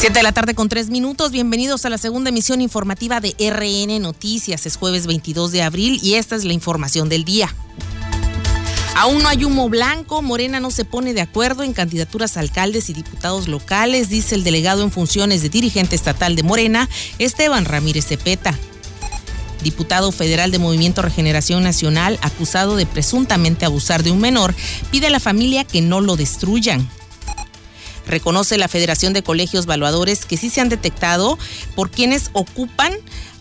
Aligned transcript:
Siete 0.00 0.20
de 0.20 0.22
la 0.22 0.30
tarde 0.30 0.54
con 0.54 0.68
tres 0.68 0.90
minutos. 0.90 1.32
Bienvenidos 1.32 1.84
a 1.84 1.90
la 1.90 1.98
segunda 1.98 2.30
emisión 2.30 2.60
informativa 2.60 3.20
de 3.20 3.34
RN 3.36 4.00
Noticias. 4.00 4.64
Es 4.64 4.76
jueves 4.76 5.08
22 5.08 5.50
de 5.50 5.62
abril 5.64 5.98
y 6.00 6.14
esta 6.14 6.36
es 6.36 6.44
la 6.44 6.52
información 6.52 7.08
del 7.08 7.24
día. 7.24 7.52
Aún 8.94 9.24
no 9.24 9.28
hay 9.28 9.44
humo 9.44 9.68
blanco, 9.68 10.22
Morena 10.22 10.60
no 10.60 10.70
se 10.70 10.84
pone 10.84 11.14
de 11.14 11.20
acuerdo 11.20 11.64
en 11.64 11.72
candidaturas 11.72 12.36
a 12.36 12.40
alcaldes 12.40 12.90
y 12.90 12.92
diputados 12.94 13.48
locales, 13.48 14.08
dice 14.08 14.36
el 14.36 14.44
delegado 14.44 14.84
en 14.84 14.92
funciones 14.92 15.42
de 15.42 15.48
dirigente 15.48 15.96
estatal 15.96 16.36
de 16.36 16.44
Morena, 16.44 16.88
Esteban 17.18 17.64
Ramírez 17.64 18.06
Cepeta. 18.06 18.56
Diputado 19.64 20.12
federal 20.12 20.52
de 20.52 20.60
Movimiento 20.60 21.02
Regeneración 21.02 21.64
Nacional, 21.64 22.20
acusado 22.22 22.76
de 22.76 22.86
presuntamente 22.86 23.64
abusar 23.64 24.04
de 24.04 24.12
un 24.12 24.20
menor, 24.20 24.54
pide 24.92 25.08
a 25.08 25.10
la 25.10 25.18
familia 25.18 25.64
que 25.64 25.80
no 25.80 26.00
lo 26.00 26.14
destruyan. 26.14 26.88
Reconoce 28.08 28.56
la 28.56 28.68
Federación 28.68 29.12
de 29.12 29.22
Colegios 29.22 29.66
Valuadores 29.66 30.24
que 30.24 30.36
sí 30.36 30.50
se 30.50 30.60
han 30.60 30.68
detectado 30.68 31.38
por 31.74 31.90
quienes 31.90 32.30
ocupan, 32.32 32.92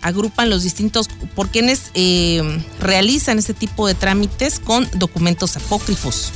agrupan 0.02 0.49
los 0.49 0.63
distintos, 0.63 1.08
por 1.35 1.49
quienes 1.49 1.91
eh, 1.94 2.41
realizan 2.80 3.39
este 3.39 3.53
tipo 3.53 3.88
de 3.88 3.95
trámites 3.95 4.59
con 4.59 4.88
documentos 4.94 5.55
apócrifos. 5.55 6.34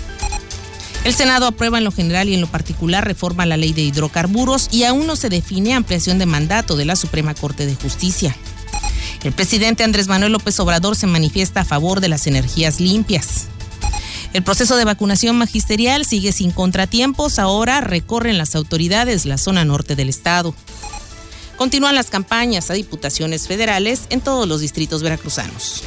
El 1.03 1.13
Senado 1.13 1.48
aprueba 1.48 1.80
en 1.80 1.84
lo 1.84 1.91
general 1.91 2.30
y 2.30 2.36
en 2.36 2.41
lo 2.41 2.48
particular 2.48 3.03
reforma 3.03 3.45
la 3.45 3.58
ley 3.58 3.73
de 3.73 3.81
hidrocarburos 3.81 4.70
y 4.72 4.84
aún 4.84 5.08
no 5.08 5.16
se 5.16 5.30
define 5.30 5.73
ampliación 5.73 6.20
de 6.20 6.27
mandato 6.27 6.77
de 6.77 6.86
la 6.86 6.95
Suprema 6.95 7.34
Corte 7.34 7.66
de 7.66 7.75
Justicia. 7.75 8.36
El 9.23 9.34
presidente 9.34 9.84
Andrés 9.84 10.08
Manuel 10.08 10.31
López 10.31 10.59
Obrador 10.59 10.95
se 10.95 11.08
manifiesta 11.08 11.61
a 11.61 11.66
favor 11.66 12.02
de 12.02 12.08
las 12.08 12.27
energías 12.27 12.80
limpias. 12.80 13.48
El 14.34 14.44
proceso 14.44 14.77
de 14.77 14.85
vacunación 14.85 15.38
magisterial 15.38 16.05
sigue 16.05 16.31
sin 16.31 16.52
contratiempos. 16.52 17.38
Ahora 17.38 17.81
recorren 17.81 18.38
las 18.38 18.55
autoridades 18.55 19.26
la 19.26 19.38
zona 19.38 19.66
norte 19.66 19.95
del 19.95 20.08
estado. 20.08 20.55
Continúan 21.58 21.95
las 21.95 22.09
campañas 22.09 22.72
a 22.72 22.73
diputaciones 22.73 23.48
federales 23.48 24.03
en 24.09 24.22
todos 24.22 24.47
los 24.47 24.61
distritos 24.61 25.03
veracruzanos. 25.03 25.83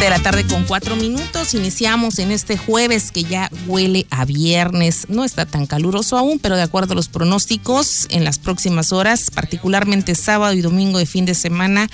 7 0.00 0.14
de 0.14 0.18
la 0.18 0.22
tarde 0.22 0.46
con 0.46 0.64
cuatro 0.64 0.96
minutos. 0.96 1.52
Iniciamos 1.52 2.20
en 2.20 2.30
este 2.30 2.56
jueves 2.56 3.10
que 3.12 3.22
ya 3.22 3.50
huele 3.66 4.06
a 4.08 4.24
viernes. 4.24 5.04
No 5.10 5.26
está 5.26 5.44
tan 5.44 5.66
caluroso 5.66 6.16
aún, 6.16 6.38
pero 6.38 6.56
de 6.56 6.62
acuerdo 6.62 6.92
a 6.92 6.96
los 6.96 7.08
pronósticos, 7.08 8.06
en 8.08 8.24
las 8.24 8.38
próximas 8.38 8.92
horas, 8.92 9.30
particularmente 9.30 10.14
sábado 10.14 10.54
y 10.54 10.62
domingo 10.62 10.98
de 10.98 11.04
fin 11.04 11.26
de 11.26 11.34
semana, 11.34 11.90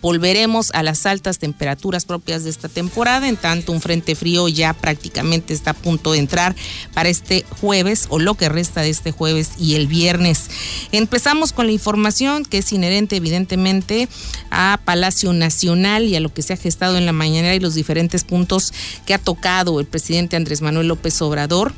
volveremos 0.00 0.70
a 0.72 0.82
las 0.82 1.04
altas 1.04 1.38
temperaturas 1.38 2.06
propias 2.06 2.44
de 2.44 2.50
esta 2.50 2.70
temporada. 2.70 3.28
En 3.28 3.36
tanto, 3.36 3.72
un 3.72 3.82
frente 3.82 4.14
frío 4.14 4.48
ya 4.48 4.72
prácticamente 4.72 5.52
está 5.52 5.72
a 5.72 5.74
punto 5.74 6.12
de 6.12 6.18
entrar 6.18 6.56
para 6.94 7.10
este 7.10 7.44
jueves 7.60 8.06
o 8.08 8.18
lo 8.18 8.36
que 8.36 8.48
resta 8.48 8.80
de 8.80 8.88
este 8.88 9.12
jueves 9.12 9.50
y 9.58 9.74
el 9.74 9.86
viernes. 9.86 10.48
Empezamos 10.92 11.52
con 11.52 11.66
la 11.66 11.72
información 11.72 12.46
que 12.46 12.58
es 12.58 12.72
inherente, 12.72 13.16
evidentemente, 13.16 14.08
a 14.50 14.80
Palacio 14.86 15.34
Nacional 15.34 16.04
y 16.04 16.16
a 16.16 16.20
lo 16.20 16.32
que 16.32 16.40
se 16.40 16.54
ha 16.54 16.56
gestado 16.56 16.96
en 16.96 17.04
la 17.04 17.12
mañana 17.12 17.49
y 17.54 17.60
los 17.60 17.74
diferentes 17.74 18.24
puntos 18.24 18.72
que 19.06 19.14
ha 19.14 19.18
tocado 19.18 19.80
el 19.80 19.86
presidente 19.86 20.36
Andrés 20.36 20.62
Manuel 20.62 20.88
López 20.88 21.20
Obrador 21.22 21.72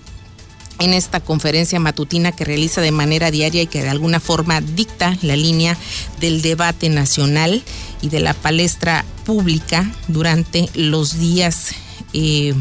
en 0.79 0.95
esta 0.95 1.21
conferencia 1.21 1.79
matutina 1.79 2.33
que 2.33 2.45
realiza 2.45 2.81
de 2.81 2.91
manera 2.91 3.31
diaria 3.31 3.63
y 3.63 3.67
que 3.67 3.83
de 3.83 3.89
alguna 3.89 4.21
forma 4.21 4.61
dicta 4.61 5.17
la 5.23 5.37
línea 5.37 5.77
del 6.21 6.43
debate 6.43 6.89
nacional 6.89 7.63
y 8.01 8.09
de 8.09 8.21
la 8.21 8.35
palestra 8.35 9.05
pública 9.25 9.91
durante 10.09 10.69
los 10.75 11.19
días 11.19 11.69
eh, 12.13 12.55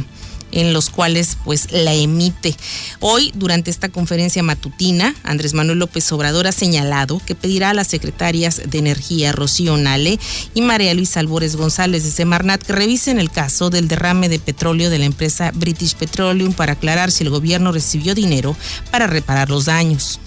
en 0.51 0.73
los 0.73 0.89
cuales 0.89 1.37
pues 1.43 1.71
la 1.71 1.93
emite. 1.93 2.55
Hoy, 2.99 3.31
durante 3.35 3.71
esta 3.71 3.89
conferencia 3.89 4.43
matutina, 4.43 5.15
Andrés 5.23 5.53
Manuel 5.53 5.79
López 5.79 6.11
Obrador 6.11 6.47
ha 6.47 6.51
señalado 6.51 7.21
que 7.25 7.35
pedirá 7.35 7.71
a 7.71 7.73
las 7.73 7.87
secretarias 7.87 8.61
de 8.65 8.77
Energía, 8.77 9.31
Rocío 9.31 9.77
Nale 9.77 10.19
y 10.53 10.61
María 10.61 10.93
Luisa 10.93 11.19
Albores 11.19 11.55
González 11.55 12.03
de 12.03 12.11
Semarnat 12.11 12.63
que 12.63 12.73
revisen 12.73 13.19
el 13.19 13.31
caso 13.31 13.69
del 13.69 13.87
derrame 13.87 14.29
de 14.29 14.39
petróleo 14.39 14.89
de 14.89 14.99
la 14.99 15.05
empresa 15.05 15.51
British 15.53 15.95
Petroleum 15.95 16.53
para 16.53 16.73
aclarar 16.73 17.11
si 17.11 17.23
el 17.23 17.29
gobierno 17.29 17.71
recibió 17.71 18.15
dinero 18.15 18.55
para 18.91 19.07
reparar 19.07 19.49
los 19.49 19.65
daños. 19.65 20.19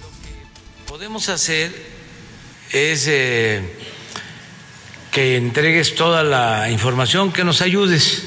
Lo 0.00 0.08
que 0.08 0.88
podemos 0.90 1.28
hacer 1.28 1.72
es 2.72 3.06
eh, 3.06 3.60
que 5.10 5.36
entregues 5.36 5.94
toda 5.94 6.22
la 6.22 6.70
información, 6.70 7.32
que 7.32 7.44
nos 7.44 7.60
ayudes 7.60 8.22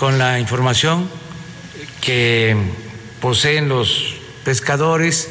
con 0.00 0.16
la 0.16 0.40
información 0.40 1.10
que 2.00 2.56
poseen 3.20 3.68
los 3.68 4.14
pescadores 4.46 5.28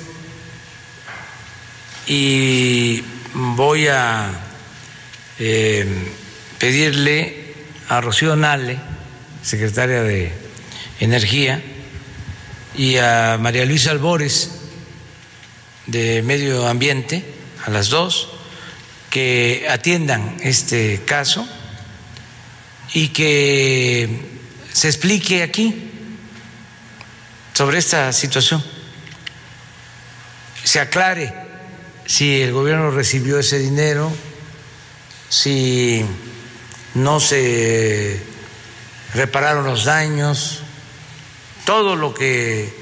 y 2.06 3.03
voy 3.34 3.88
a 3.88 4.30
eh, 5.40 5.88
pedirle 6.59 7.56
a 7.88 8.00
Rocío 8.00 8.35
Nale, 8.35 8.78
secretaria 9.41 10.03
de 10.03 10.31
Energía, 11.00 11.63
y 12.75 12.97
a 12.97 13.40
María 13.41 13.66
Luisa 13.66 13.90
Albores, 13.90 14.51
de 15.88 16.22
Medio 16.22 16.68
Ambiente, 16.68 17.25
a 17.66 17.72
las 17.72 17.90
dos, 17.90 18.30
que 19.09 19.66
atiendan 19.68 20.38
este 20.41 21.01
caso 21.07 21.50
y 22.94 23.07
que 23.07 24.38
se 24.74 24.88
explique 24.88 25.44
aquí 25.44 25.91
sobre 27.53 27.78
esta 27.78 28.13
situación, 28.13 28.63
se 30.63 30.80
aclare 30.80 31.34
si 32.06 32.41
el 32.41 32.53
gobierno 32.53 32.91
recibió 32.91 33.40
ese 33.40 33.59
dinero, 33.59 34.12
si 35.30 36.06
no 36.94 37.19
se 37.19 38.22
repararon 39.13 39.66
los 39.66 39.85
daños, 39.85 40.62
todo 41.66 41.96
lo 41.96 42.13
que 42.13 42.74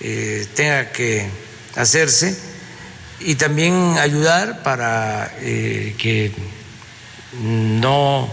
eh, 0.00 0.46
tenga 0.54 0.92
que 0.92 1.28
hacerse 1.76 2.36
y 3.20 3.34
también 3.34 3.98
ayudar 3.98 4.62
para 4.62 5.32
eh, 5.40 5.94
que 5.98 6.32
no 7.40 8.32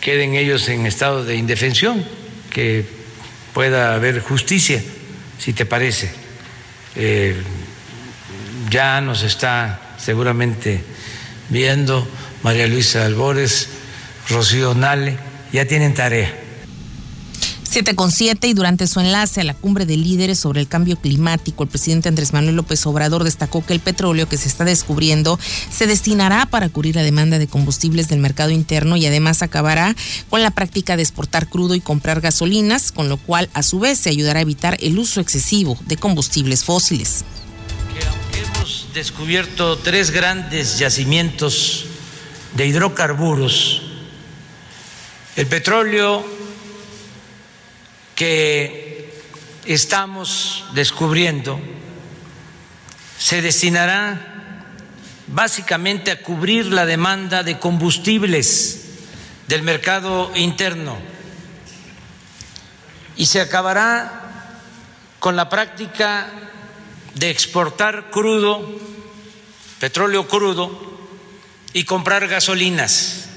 queden 0.00 0.34
ellos 0.34 0.68
en 0.68 0.86
estado 0.86 1.24
de 1.24 1.36
indefensión 1.36 2.19
que 2.50 2.84
pueda 3.54 3.94
haber 3.94 4.20
justicia, 4.20 4.82
si 5.38 5.52
te 5.52 5.64
parece. 5.64 6.10
Eh, 6.96 7.36
ya 8.68 9.00
nos 9.00 9.22
está 9.22 9.94
seguramente 9.98 10.82
viendo 11.48 12.06
María 12.42 12.66
Luisa 12.66 13.04
Albores, 13.04 13.68
Rocío 14.28 14.74
Nale, 14.74 15.16
ya 15.52 15.66
tienen 15.66 15.94
tarea 15.94 16.39
7 17.70 17.94
con 17.94 18.10
7 18.10 18.48
y 18.48 18.52
durante 18.52 18.88
su 18.88 18.98
enlace 18.98 19.40
a 19.40 19.44
la 19.44 19.54
cumbre 19.54 19.86
de 19.86 19.96
líderes 19.96 20.40
sobre 20.40 20.60
el 20.60 20.66
cambio 20.66 20.96
climático, 20.96 21.62
el 21.62 21.68
presidente 21.68 22.08
Andrés 22.08 22.32
Manuel 22.32 22.56
López 22.56 22.84
Obrador 22.84 23.22
destacó 23.22 23.64
que 23.64 23.72
el 23.72 23.78
petróleo 23.78 24.28
que 24.28 24.36
se 24.36 24.48
está 24.48 24.64
descubriendo 24.64 25.38
se 25.70 25.86
destinará 25.86 26.46
para 26.46 26.68
cubrir 26.68 26.96
la 26.96 27.04
demanda 27.04 27.38
de 27.38 27.46
combustibles 27.46 28.08
del 28.08 28.18
mercado 28.18 28.50
interno 28.50 28.96
y 28.96 29.06
además 29.06 29.42
acabará 29.42 29.94
con 30.28 30.42
la 30.42 30.50
práctica 30.50 30.96
de 30.96 31.04
exportar 31.04 31.48
crudo 31.48 31.76
y 31.76 31.80
comprar 31.80 32.20
gasolinas, 32.20 32.90
con 32.90 33.08
lo 33.08 33.18
cual 33.18 33.48
a 33.54 33.62
su 33.62 33.78
vez 33.78 34.00
se 34.00 34.10
ayudará 34.10 34.40
a 34.40 34.42
evitar 34.42 34.76
el 34.80 34.98
uso 34.98 35.20
excesivo 35.20 35.78
de 35.86 35.96
combustibles 35.96 36.64
fósiles. 36.64 37.24
Que 37.96 38.04
aunque 38.04 38.52
hemos 38.52 38.88
descubierto 38.94 39.78
tres 39.78 40.10
grandes 40.10 40.80
yacimientos 40.80 41.84
de 42.56 42.66
hidrocarburos, 42.66 43.82
el 45.36 45.46
petróleo 45.46 46.39
que 48.20 49.08
estamos 49.64 50.66
descubriendo 50.74 51.58
se 53.16 53.40
destinará 53.40 54.66
básicamente 55.26 56.10
a 56.10 56.20
cubrir 56.20 56.66
la 56.66 56.84
demanda 56.84 57.42
de 57.42 57.58
combustibles 57.58 58.90
del 59.48 59.62
mercado 59.62 60.32
interno 60.34 60.98
y 63.16 63.24
se 63.24 63.40
acabará 63.40 64.58
con 65.18 65.34
la 65.34 65.48
práctica 65.48 66.28
de 67.14 67.30
exportar 67.30 68.10
crudo, 68.10 68.70
petróleo 69.78 70.28
crudo 70.28 71.08
y 71.72 71.84
comprar 71.84 72.28
gasolinas. 72.28 73.30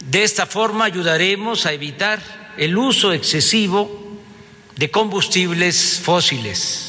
De 0.00 0.24
esta 0.24 0.44
forma 0.44 0.86
ayudaremos 0.86 1.66
a 1.66 1.72
evitar 1.72 2.41
el 2.56 2.76
uso 2.76 3.12
excesivo 3.12 3.90
de 4.76 4.90
combustibles 4.90 6.00
fósiles. 6.02 6.88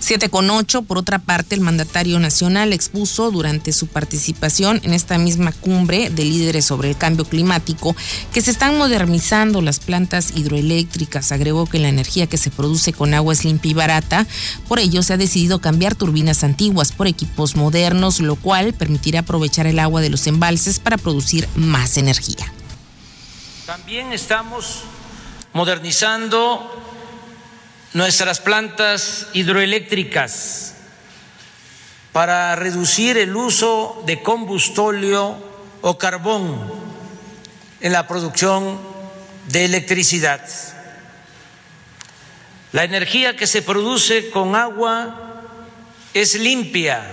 7 0.00 0.30
con 0.30 0.50
8. 0.50 0.82
Por 0.82 0.98
otra 0.98 1.20
parte, 1.20 1.54
el 1.54 1.60
mandatario 1.60 2.18
nacional 2.18 2.72
expuso 2.72 3.30
durante 3.30 3.72
su 3.72 3.86
participación 3.86 4.80
en 4.82 4.94
esta 4.94 5.16
misma 5.16 5.52
cumbre 5.52 6.10
de 6.10 6.24
líderes 6.24 6.64
sobre 6.64 6.88
el 6.88 6.96
cambio 6.96 7.24
climático 7.24 7.94
que 8.32 8.40
se 8.40 8.50
están 8.50 8.76
modernizando 8.76 9.62
las 9.62 9.78
plantas 9.78 10.32
hidroeléctricas. 10.34 11.30
Agregó 11.30 11.66
que 11.66 11.78
la 11.78 11.88
energía 11.88 12.26
que 12.26 12.36
se 12.36 12.50
produce 12.50 12.92
con 12.92 13.14
agua 13.14 13.32
es 13.32 13.44
limpia 13.44 13.70
y 13.70 13.74
barata. 13.74 14.26
Por 14.66 14.80
ello, 14.80 15.04
se 15.04 15.12
ha 15.12 15.18
decidido 15.18 15.60
cambiar 15.60 15.94
turbinas 15.94 16.42
antiguas 16.42 16.90
por 16.90 17.06
equipos 17.06 17.54
modernos, 17.54 18.18
lo 18.18 18.34
cual 18.34 18.72
permitirá 18.72 19.20
aprovechar 19.20 19.68
el 19.68 19.78
agua 19.78 20.00
de 20.00 20.10
los 20.10 20.26
embalses 20.26 20.80
para 20.80 20.98
producir 20.98 21.46
más 21.54 21.96
energía. 21.96 22.52
También 23.72 24.12
estamos 24.12 24.82
modernizando 25.54 26.84
nuestras 27.94 28.38
plantas 28.38 29.28
hidroeléctricas 29.32 30.74
para 32.12 32.54
reducir 32.54 33.16
el 33.16 33.34
uso 33.34 34.02
de 34.04 34.22
combustóleo 34.22 35.38
o 35.80 35.96
carbón 35.96 36.70
en 37.80 37.92
la 37.94 38.06
producción 38.06 38.78
de 39.48 39.64
electricidad. 39.64 40.46
La 42.72 42.84
energía 42.84 43.38
que 43.38 43.46
se 43.46 43.62
produce 43.62 44.28
con 44.28 44.54
agua 44.54 45.40
es 46.12 46.34
limpia 46.34 47.06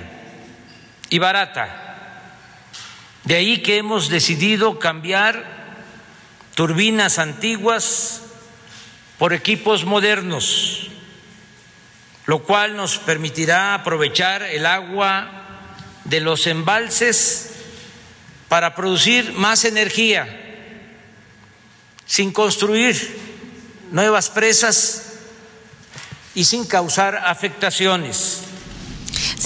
y 1.09 1.19
barata. 1.19 2.25
De 3.23 3.35
ahí 3.35 3.61
que 3.61 3.77
hemos 3.77 4.09
decidido 4.09 4.77
cambiar 4.77 5.58
turbinas 6.59 7.19
antiguas 7.19 8.19
por 9.17 9.31
equipos 9.31 9.85
modernos, 9.85 10.89
lo 12.25 12.43
cual 12.43 12.75
nos 12.75 12.97
permitirá 12.97 13.73
aprovechar 13.73 14.43
el 14.43 14.65
agua 14.65 15.31
de 16.03 16.19
los 16.19 16.47
embalses 16.47 17.51
para 18.49 18.75
producir 18.75 19.31
más 19.35 19.63
energía 19.63 20.27
sin 22.05 22.33
construir 22.33 23.17
nuevas 23.91 24.29
presas 24.29 25.13
y 26.35 26.43
sin 26.43 26.65
causar 26.65 27.15
afectaciones. 27.15 28.48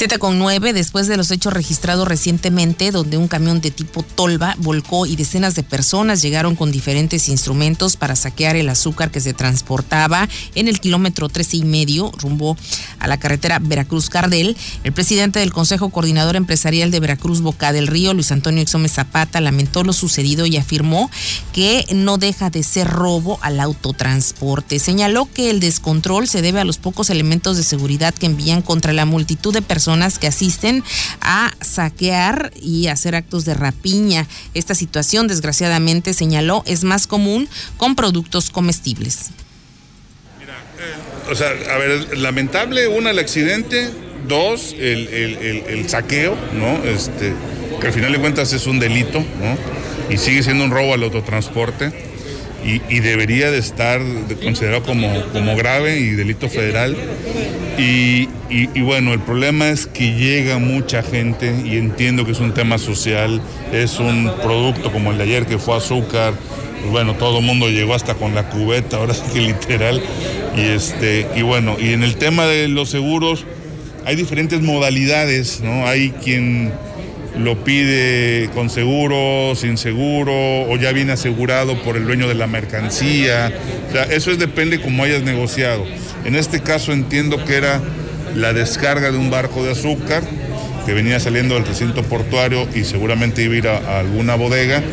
7 0.04 0.20
con 0.20 0.38
9, 0.38 0.74
después 0.74 1.08
de 1.08 1.16
los 1.16 1.32
hechos 1.32 1.54
registrados 1.54 2.06
recientemente, 2.06 2.92
donde 2.92 3.16
un 3.16 3.30
camión 3.30 3.62
de 3.62 3.72
tipo 3.72 4.04
tolva 4.04 4.54
volcó 4.60 5.06
y 5.06 5.16
decenas 5.16 5.56
de 5.56 5.64
personas 5.64 6.22
llegaron 6.22 6.58
con 6.58 6.74
diferentes 6.74 7.30
instrumentos 7.30 7.96
para 7.96 8.18
saquear 8.18 8.58
el 8.58 8.68
azúcar 8.68 9.12
que 9.12 9.22
se 9.22 9.34
transportaba 9.34 10.28
en 10.56 10.68
el 10.68 10.82
kilómetro 10.82 11.30
13 11.30 11.56
y 11.56 11.64
medio 11.64 12.12
rumbo 12.18 12.58
a 13.00 13.08
la 13.08 13.18
carretera 13.18 13.60
Veracruz-Cardel, 13.60 14.58
el 14.84 14.92
presidente 14.92 15.40
del 15.40 15.54
Consejo 15.54 15.88
Coordinador 15.88 16.36
Empresarial 16.36 16.92
de 16.92 17.00
Veracruz 17.00 17.40
Boca 17.40 17.72
del 17.72 17.88
Río, 17.88 18.14
Luis 18.14 18.34
Antonio 18.34 18.62
Exome 18.62 18.90
Zapata, 18.90 19.40
lamentó 19.40 19.86
lo 19.86 19.94
sucedido 19.94 20.46
y 20.46 20.58
afirmó 20.58 21.10
que 21.54 21.86
no 21.96 22.18
deja 22.18 22.50
de 22.50 22.64
ser 22.64 22.90
robo 22.90 23.40
al 23.42 23.58
autotransporte. 23.62 24.80
Señaló 24.80 25.30
que 25.34 25.50
el 25.50 25.62
descontrol 25.62 26.28
se 26.28 26.42
debe 26.42 26.60
a 26.60 26.66
los 26.66 26.78
pocos 26.78 27.10
elementos 27.10 27.56
de 27.56 27.64
seguridad 27.64 28.14
que 28.14 28.26
envían 28.26 28.62
contra 28.62 28.92
la 28.92 29.06
multitud 29.06 29.54
de 29.54 29.62
personas 29.62 29.93
que 30.19 30.28
asisten 30.28 30.84
a 31.22 31.51
saquear 31.62 32.51
y 32.62 32.88
hacer 32.88 33.16
actos 33.16 33.45
de 33.45 33.54
rapiña. 33.54 34.28
Esta 34.54 34.75
situación, 34.75 35.28
desgraciadamente, 35.28 36.13
señaló, 36.13 36.63
es 36.66 36.84
más 36.84 37.07
común 37.07 37.48
con 37.78 37.95
productos 37.95 38.50
comestibles. 38.50 39.31
Mira, 40.40 40.54
eh, 40.54 41.31
o 41.31 41.36
sea, 41.36 41.50
a 41.50 41.78
ver, 41.78 42.18
lamentable, 42.18 42.88
una, 42.88 43.12
el 43.12 43.19
accidente, 43.19 43.90
dos, 44.28 44.74
el, 44.78 45.07
el, 45.68 45.90
saqueo, 45.90 46.36
¿no? 46.54 46.84
Este, 46.84 47.34
que 47.80 47.88
al 47.88 47.94
final 47.94 48.12
de 48.12 48.19
cuentas 48.19 48.54
es 48.54 48.68
un 48.68 48.80
delito, 48.80 49.19
¿no? 49.19 49.57
Y 50.13 50.18
sigue 50.18 50.44
siendo 50.44 50.63
un 50.63 50.72
robo 50.72 50.94
al 50.94 51.04
autotransporte. 51.04 52.12
Y, 52.65 53.00
debería 53.00 53.51
de 53.51 53.57
estar 53.57 54.00
considerado 54.42 54.83
como, 54.83 55.10
como 55.33 55.56
grave 55.57 56.00
y 56.00 56.12
delito 56.12 56.48
federal. 56.50 56.95
Y, 57.77 58.27
bueno, 58.81 59.13
el 59.13 59.19
problema 59.19 59.69
es 59.69 59.88
que 59.88 60.13
llega 60.13 60.60
mucha 60.60 61.04
gente 61.04 61.54
y 61.65 61.77
entiendo 61.77 62.25
que 62.25 62.31
es 62.31 62.39
un 62.39 62.54
tema 62.54 62.77
social, 62.77 63.42
es 63.71 64.00
un 64.00 64.31
producto 64.42 64.92
como 64.92 65.12
el 65.12 65.18
de 65.18 65.24
ayer 65.24 65.45
que 65.45 65.57
fue 65.57 65.75
azúcar, 65.75 66.33
bueno, 66.92 67.15
todo 67.15 67.39
el 67.39 67.45
mundo 67.45 67.69
llegó 67.69 67.94
hasta 67.94 68.13
con 68.13 68.36
la 68.36 68.50
cubeta, 68.50 68.98
ahora 68.98 69.13
sí 69.13 69.24
que 69.33 69.42
literal. 69.42 70.01
Y, 70.56 70.62
este, 70.62 71.27
y 71.36 71.42
bueno, 71.42 71.77
y 71.80 71.94
en 71.94 72.04
el 72.04 72.16
tema 72.16 72.45
de 72.45 72.68
los 72.68 72.89
seguros 72.89 73.45
hay 74.06 74.16
diferentes 74.16 74.62
modalidades, 74.62 75.62
¿no? 75.62 75.88
Hay 75.88 76.12
quien 76.12 76.74
lo 77.38 77.63
pide 77.63 78.50
con 78.53 78.69
seguro, 78.69 79.56
sin 79.56 79.77
seguro, 79.77 80.33
o 80.33 80.77
ya 80.77 80.91
viene 80.91 81.13
asegurado 81.13 81.81
por 81.81 81.97
el 81.97 82.06
dueño 82.06 82.27
de 82.27 82.35
la 82.35 82.47
mercancía. 82.47 83.51
O 83.89 83.91
sea, 83.91 84.03
eso 84.03 84.31
es, 84.31 84.39
depende 84.39 84.81
cómo 84.81 85.03
hayas 85.03 85.24
negociado. 85.24 85.85
En 86.25 86.35
este 86.35 86.62
caso 86.62 86.94
entiendo 86.94 87.44
que 87.44 87.56
era 87.56 87.81
la 88.35 88.53
descarga 88.53 89.12
de 89.12 89.18
un 89.18 89.30
barco 89.30 89.63
de 89.63 89.71
azúcar 89.71 90.24
que 90.85 90.94
venía 90.94 91.19
saliendo 91.19 91.56
del 91.56 91.65
recinto 91.65 92.03
portuario 92.03 92.68
y 92.75 92.83
seguramente 92.83 93.44
iba 93.44 93.53
a 93.53 93.57
ir 93.57 93.68
a, 93.68 94.00
alguna 94.00 94.35
bodega. 94.35 94.83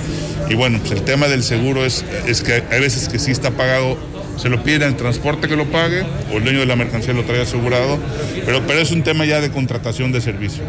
Y 0.48 0.54
bueno, 0.54 0.78
pues 0.78 0.92
el 0.92 1.02
tema 1.02 1.28
del 1.28 1.42
seguro 1.42 1.84
es, 1.84 2.04
es 2.26 2.42
que 2.42 2.62
hay 2.70 2.80
veces 2.80 3.08
que 3.08 3.18
sí 3.18 3.30
está 3.30 3.50
pagado 3.50 3.98
se 4.40 4.48
lo 4.48 4.62
pide 4.62 4.86
el 4.86 4.96
transporte 4.96 5.48
que 5.48 5.56
lo 5.56 5.66
pague 5.66 6.02
o 6.32 6.38
el 6.38 6.44
dueño 6.44 6.60
de 6.60 6.66
la 6.66 6.74
mercancía 6.74 7.12
lo 7.12 7.24
trae 7.24 7.42
asegurado, 7.42 7.98
pero, 8.46 8.62
pero 8.66 8.80
es 8.80 8.90
un 8.90 9.02
tema 9.02 9.26
ya 9.26 9.40
de 9.42 9.50
contratación 9.50 10.12
de 10.12 10.22
servicio. 10.22 10.62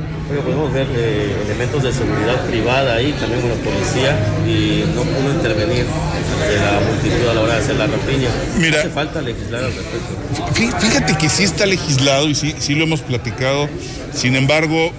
podemos 0.44 0.74
ver 0.74 0.88
eh, 0.94 1.34
elementos 1.46 1.82
de 1.84 1.94
seguridad 1.94 2.46
privada 2.48 2.96
ahí, 2.96 3.14
también 3.14 3.42
una 3.46 3.56
policía, 3.56 4.18
y 4.46 4.84
no 4.94 5.04
pudo 5.04 5.34
intervenir 5.34 5.86
de 5.86 6.58
la 6.58 6.82
multitud 6.86 7.30
a 7.30 7.34
la 7.34 7.42
hora 7.42 7.54
de 7.54 7.60
hacer 7.60 7.76
la 7.78 7.88
rapiña. 7.88 8.30
Mira, 8.58 8.80
¿Hace 8.80 8.90
falta 8.90 9.22
legislar 9.22 9.64
al 9.64 9.74
respecto? 9.74 10.80
Fíjate 10.82 11.18
que 11.18 11.30
sí 11.30 11.44
está 11.44 11.66
legislado 11.66 12.28
y 12.28 12.36
sí, 12.36 12.54
sí 12.60 12.76
lo 12.76 12.84
hemos 12.84 13.02
platicado, 13.02 13.70
sin 14.14 14.36
embargo, 14.36 14.92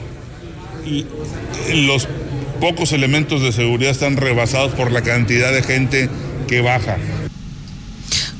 los 1.74 2.08
pocos 2.58 2.92
elementos 2.92 3.42
de 3.42 3.52
seguridad 3.52 3.90
están 3.90 4.16
rebasados 4.16 4.72
por 4.72 4.92
la 4.92 5.02
cantidad 5.02 5.52
de 5.52 5.62
gente 5.62 6.08
que 6.48 6.62
baja. 6.62 6.96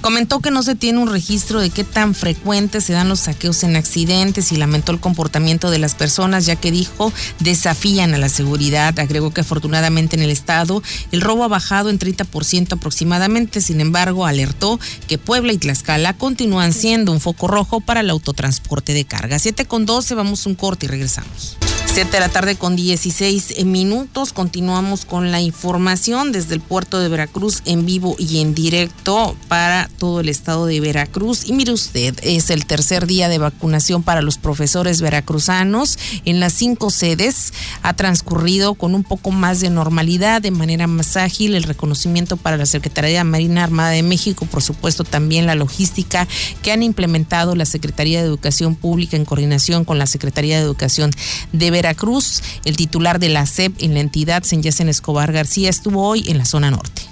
Comentó 0.03 0.41
que 0.41 0.51
no 0.51 0.65
se 0.65 0.75
tiene 0.75 0.99
un 0.99 1.09
registro 1.09 1.61
de 1.61 1.71
qué 1.71 1.85
tan 1.85 2.17
frecuentes 2.17 2.82
se 2.85 2.93
dan 2.93 3.09
los 3.09 3.21
saqueos 3.21 3.63
en 3.63 3.77
accidentes 3.77 4.51
y 4.51 4.56
lamentó 4.56 4.91
el 4.91 4.99
comportamiento 4.99 5.71
de 5.71 5.79
las 5.79 5.94
personas, 5.94 6.44
ya 6.44 6.56
que 6.56 6.73
dijo 6.73 7.13
desafían 7.39 8.13
a 8.13 8.19
la 8.19 8.29
seguridad. 8.29 8.99
Agregó 8.99 9.32
que 9.32 9.43
afortunadamente 9.43 10.17
en 10.17 10.23
el 10.23 10.31
estado 10.31 10.82
el 11.13 11.21
robo 11.21 11.44
ha 11.44 11.49
bajado 11.49 11.89
en 11.89 12.01
30% 12.01 12.73
aproximadamente. 12.73 13.61
Sin 13.61 13.81
embargo, 13.81 14.27
alertó 14.27 14.81
que 15.06 15.19
Puebla 15.19 15.53
y 15.53 15.59
Tlaxcala 15.59 16.15
continúan 16.15 16.73
siendo 16.73 17.13
un 17.13 17.21
foco 17.21 17.47
rojo 17.47 17.81
para 17.81 18.01
el 18.01 18.11
autotransporte 18.11 18.94
de 18.94 19.05
carga. 19.05 19.39
7 19.39 19.67
con 19.67 19.87
12, 19.87 20.17
vamos 20.17 20.47
un 20.47 20.56
corte 20.56 20.87
y 20.87 20.89
regresamos. 20.89 21.56
7 21.94 22.11
de 22.11 22.20
la 22.20 22.31
tarde 22.31 22.56
con 22.56 22.75
16 22.75 23.67
minutos. 23.67 24.32
Continuamos 24.32 25.05
con 25.05 25.31
la 25.31 25.43
información 25.43 26.32
desde 26.32 26.55
el 26.55 26.63
puerto 26.63 26.99
de 26.99 27.11
Veracruz 27.11 27.61
en 27.67 27.84
vivo 27.84 28.17
y 28.19 28.41
en 28.41 28.55
directo 28.55 29.37
para 29.49 29.91
todo 29.99 30.20
el 30.20 30.31
estado 30.31 30.65
de 30.65 30.81
Veracruz. 30.81 31.46
Y 31.46 31.53
mire 31.53 31.70
usted, 31.70 32.19
es 32.22 32.49
el 32.49 32.65
tercer 32.65 33.06
día 33.06 33.29
de 33.29 33.37
vacunación 33.37 34.03
para 34.03 34.22
los 34.22 34.39
profesores 34.39 35.03
veracruzanos 35.03 35.99
en 36.25 36.41
las 36.41 36.55
cinco 36.55 36.89
sedes. 36.89 37.53
Ha 37.82 37.93
transcurrido 37.93 38.72
con 38.72 38.94
un 38.94 39.05
poco 39.05 39.31
más 39.31 39.61
de 39.61 39.69
normalidad, 39.69 40.41
de 40.41 40.51
manera 40.51 40.87
más 40.87 41.19
ágil. 41.19 41.55
El 41.55 41.65
reconocimiento 41.65 42.39
para 42.39 42.56
la 42.56 42.65
Secretaría 42.65 43.19
de 43.19 43.25
Marina 43.25 43.65
Armada 43.65 43.91
de 43.91 44.03
México, 44.03 44.46
por 44.46 44.63
supuesto, 44.63 45.05
también 45.05 45.44
la 45.44 45.56
logística 45.56 46.27
que 46.63 46.72
han 46.72 46.82
implementado 46.82 47.55
la 47.55 47.67
Secretaría 47.67 48.22
de 48.22 48.29
Educación 48.29 48.77
Pública 48.77 49.19
en 49.19 49.27
coordinación 49.27 49.84
con 49.84 49.99
la 49.99 50.06
Secretaría 50.06 50.56
de 50.56 50.63
Educación 50.63 51.11
de 51.53 51.70
Veracruz 51.70 51.81
Veracruz. 51.82 52.43
El 52.65 52.77
titular 52.77 53.19
de 53.19 53.29
la 53.29 53.44
SEP 53.44 53.82
en 53.82 53.94
la 53.94 54.01
entidad, 54.01 54.44
Senyacen 54.44 54.89
Escobar 54.89 55.32
García, 55.32 55.69
estuvo 55.69 56.06
hoy 56.06 56.31
en 56.31 56.39
la 56.39 56.44
zona 56.44 56.70
norte. 56.70 57.03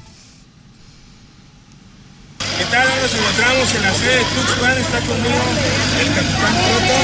¿Qué 2.38 2.64
tal? 2.70 2.86
Nos 2.86 3.12
encontramos 3.12 3.74
en 3.74 3.82
la 3.82 3.92
sede 3.94 4.16
de 4.16 4.24
Tuxpan, 4.30 4.78
está 4.78 5.00
conmigo 5.00 5.42
el 5.98 6.08
capitán 6.14 6.54
Proto, 6.54 6.96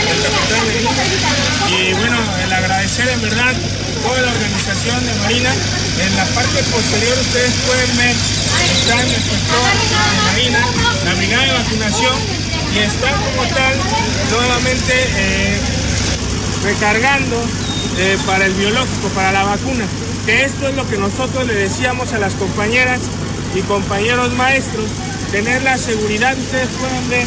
el 0.00 0.18
capitán 0.24 0.64
de 0.64 1.90
Y 1.90 1.92
bueno, 1.92 2.16
el 2.42 2.52
agradecer 2.52 3.08
en 3.08 3.20
verdad 3.20 3.54
toda 4.02 4.22
la 4.22 4.32
organización 4.32 5.04
de 5.04 5.14
Marina. 5.20 5.52
En 6.00 6.16
la 6.16 6.24
parte 6.32 6.62
posterior 6.72 7.18
ustedes 7.20 7.52
pueden 7.66 7.96
ver, 7.98 8.16
está 8.72 8.94
en 9.02 9.10
el 9.10 9.22
sector 9.22 9.66
de 9.68 10.22
Marina, 10.32 10.60
la 11.04 11.14
brigada 11.14 11.44
de 11.44 11.52
vacunación 11.52 12.16
y 12.74 12.78
está 12.78 13.12
como 13.12 13.42
tal 13.52 13.74
nuevamente 14.30 14.94
eh, 14.94 15.79
recargando 16.62 17.36
eh, 17.98 18.18
para 18.26 18.46
el 18.46 18.54
biológico, 18.54 19.08
para 19.14 19.32
la 19.32 19.44
vacuna. 19.44 19.84
Que 20.26 20.44
esto 20.44 20.68
es 20.68 20.74
lo 20.76 20.88
que 20.88 20.98
nosotros 20.98 21.46
le 21.46 21.54
decíamos 21.54 22.12
a 22.12 22.18
las 22.18 22.34
compañeras 22.34 23.00
y 23.54 23.60
compañeros 23.62 24.32
maestros 24.34 24.86
tener 25.32 25.62
la 25.62 25.78
seguridad, 25.78 26.36
ustedes 26.36 26.68
pueden 26.78 27.08
ver 27.08 27.26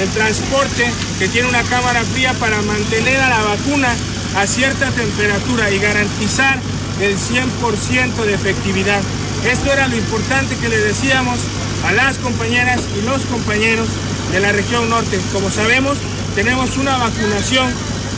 el 0.00 0.08
transporte 0.10 0.90
que 1.18 1.28
tiene 1.28 1.48
una 1.48 1.62
cámara 1.64 2.02
fría 2.04 2.32
para 2.34 2.62
mantener 2.62 3.20
a 3.20 3.28
la 3.28 3.42
vacuna 3.42 3.88
a 4.36 4.46
cierta 4.46 4.90
temperatura 4.92 5.70
y 5.70 5.78
garantizar 5.78 6.58
el 7.00 7.16
100% 7.16 8.24
de 8.24 8.34
efectividad. 8.34 9.00
Esto 9.44 9.72
era 9.72 9.88
lo 9.88 9.96
importante 9.96 10.56
que 10.56 10.68
le 10.68 10.78
decíamos 10.78 11.38
a 11.86 11.92
las 11.92 12.18
compañeras 12.18 12.80
y 12.98 13.06
los 13.06 13.22
compañeros 13.22 13.88
de 14.32 14.40
la 14.40 14.52
región 14.52 14.88
norte. 14.88 15.18
Como 15.32 15.50
sabemos, 15.50 15.98
tenemos 16.34 16.76
una 16.76 16.96
vacunación 16.98 17.72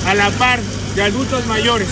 a 0.07 0.15
la 0.15 0.31
par 0.31 0.61
de 0.95 1.03
adultos 1.03 1.47
mayores. 1.47 1.89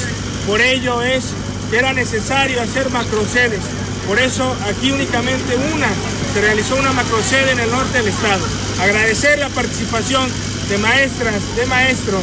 Por 0.46 0.60
ello 0.60 1.02
es 1.02 1.24
que 1.70 1.78
era 1.78 1.92
necesario 1.92 2.60
hacer 2.60 2.90
macrosedes. 2.90 3.60
Por 4.06 4.18
eso 4.18 4.56
aquí 4.68 4.90
únicamente 4.90 5.56
una 5.74 5.88
se 6.34 6.40
realizó 6.40 6.76
una 6.76 6.92
macrosede 6.92 7.52
en 7.52 7.60
el 7.60 7.70
norte 7.70 7.98
del 7.98 8.08
estado. 8.08 8.44
Agradecer 8.80 9.38
la 9.38 9.48
participación 9.48 10.28
de 10.68 10.78
maestras, 10.78 11.56
de 11.56 11.66
maestros 11.66 12.22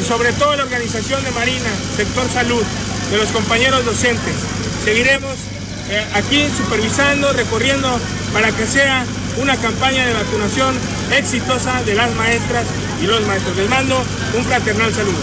y 0.00 0.04
sobre 0.04 0.32
todo 0.32 0.56
la 0.56 0.64
organización 0.64 1.22
de 1.24 1.30
Marina, 1.32 1.68
sector 1.96 2.28
salud, 2.30 2.62
de 3.10 3.16
los 3.18 3.30
compañeros 3.30 3.84
docentes. 3.84 4.34
Seguiremos 4.84 5.34
eh, 5.90 6.04
aquí 6.14 6.48
supervisando, 6.56 7.32
recorriendo 7.32 8.00
para 8.32 8.50
que 8.52 8.66
sea 8.66 9.04
una 9.40 9.56
campaña 9.56 10.06
de 10.06 10.14
vacunación 10.14 10.74
exitosa 11.16 11.82
de 11.82 11.94
las 11.94 12.14
maestras 12.14 12.64
y 13.02 13.06
los 13.06 13.20
maestros. 13.26 13.56
Les 13.56 13.68
mando 13.68 14.02
un 14.36 14.44
fraternal 14.44 14.92
saludo. 14.94 15.18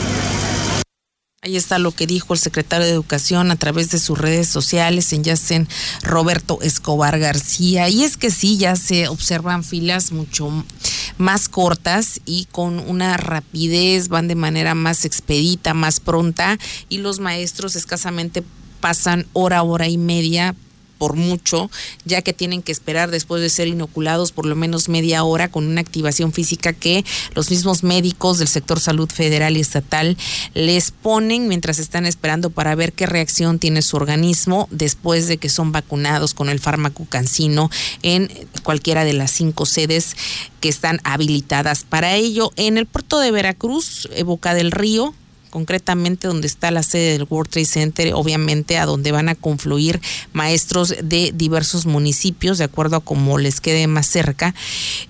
Ahí 1.42 1.56
está 1.56 1.80
lo 1.80 1.94
que 1.94 2.06
dijo 2.06 2.34
el 2.34 2.40
secretario 2.40 2.86
de 2.86 2.92
Educación 2.92 3.50
a 3.50 3.56
través 3.56 3.92
de 3.92 4.00
sus 4.00 4.18
redes 4.18 4.50
sociales 4.50 5.14
en 5.14 5.24
Yacen 5.24 5.70
Roberto 6.04 6.60
Escobar 6.62 7.18
García. 7.18 7.88
Y 7.88 8.04
es 8.04 8.18
que 8.18 8.30
sí, 8.30 8.58
ya 8.58 8.76
se 8.76 9.08
observan 9.08 9.64
filas 9.64 10.12
mucho 10.12 10.52
más 11.18 11.48
cortas 11.48 12.20
y 12.26 12.46
con 12.52 12.80
una 12.80 13.16
rapidez, 13.16 14.10
van 14.10 14.28
de 14.28 14.36
manera 14.36 14.76
más 14.76 15.06
expedita, 15.06 15.74
más 15.74 16.02
pronta 16.02 16.60
y 16.90 16.98
los 16.98 17.20
maestros 17.20 17.78
escasamente 17.78 18.44
pasan 18.82 19.26
hora, 19.34 19.64
hora 19.64 19.88
y 19.88 19.98
media 19.98 20.56
por 21.00 21.16
mucho, 21.16 21.72
ya 22.06 22.22
que 22.22 22.34
tienen 22.34 22.62
que 22.62 22.72
esperar 22.72 23.10
después 23.10 23.42
de 23.42 23.50
ser 23.50 23.68
inoculados 23.68 24.32
por 24.32 24.46
lo 24.46 24.56
menos 24.56 24.90
media 24.90 25.24
hora 25.24 25.50
con 25.50 25.66
una 25.66 25.82
activación 25.82 26.34
física 26.34 26.74
que 26.74 27.04
los 27.34 27.50
mismos 27.50 27.84
médicos 27.84 28.38
del 28.38 28.48
sector 28.48 28.80
salud 28.80 29.10
federal 29.10 29.58
y 29.58 29.62
estatal 29.62 30.18
les 30.54 30.92
ponen 30.92 31.48
mientras 31.48 31.80
están 31.80 32.06
esperando 32.06 32.52
para 32.52 32.76
ver 32.76 32.94
qué 32.94 33.06
reacción 33.06 33.58
tiene 33.58 33.82
su 33.82 33.96
organismo 33.96 34.68
después 34.70 35.28
de 35.28 35.38
que 35.38 35.50
son 35.50 35.72
vacunados 35.72 36.34
con 36.34 36.50
el 36.50 36.60
fármaco 36.60 37.06
cancino 37.06 37.72
en 38.04 38.30
cualquiera 38.64 39.06
de 39.06 39.14
las 39.14 39.32
cinco 39.32 39.66
sedes 39.66 40.16
que 40.60 40.70
están 40.70 41.00
habilitadas 41.04 41.86
para 41.86 42.16
ello. 42.16 42.52
En 42.58 42.78
el 42.78 42.86
puerto 42.86 43.20
de 43.20 43.32
Veracruz, 43.32 44.10
Boca 44.26 44.54
del 44.54 44.72
Río, 44.72 45.14
concretamente 45.50 46.28
donde 46.28 46.48
está 46.48 46.72
la 46.72 46.84
sede 46.84 47.14
del 47.14 47.28
World 47.30 47.50
Trade 47.52 47.66
Center, 47.66 48.14
obviamente 48.14 48.78
a 48.78 48.86
donde 48.86 49.12
van 49.12 49.30
a 49.30 49.36
confluir 49.36 50.00
maestros 50.34 50.96
de 51.04 51.32
diversos 51.34 51.86
municipios, 51.86 52.58
de 52.58 52.64
acuerdo 52.64 52.98
a 52.98 53.02
cómo 53.02 53.38
les 53.38 53.62
quede 53.62 53.88
más 53.88 54.08
cerca. 54.08 54.54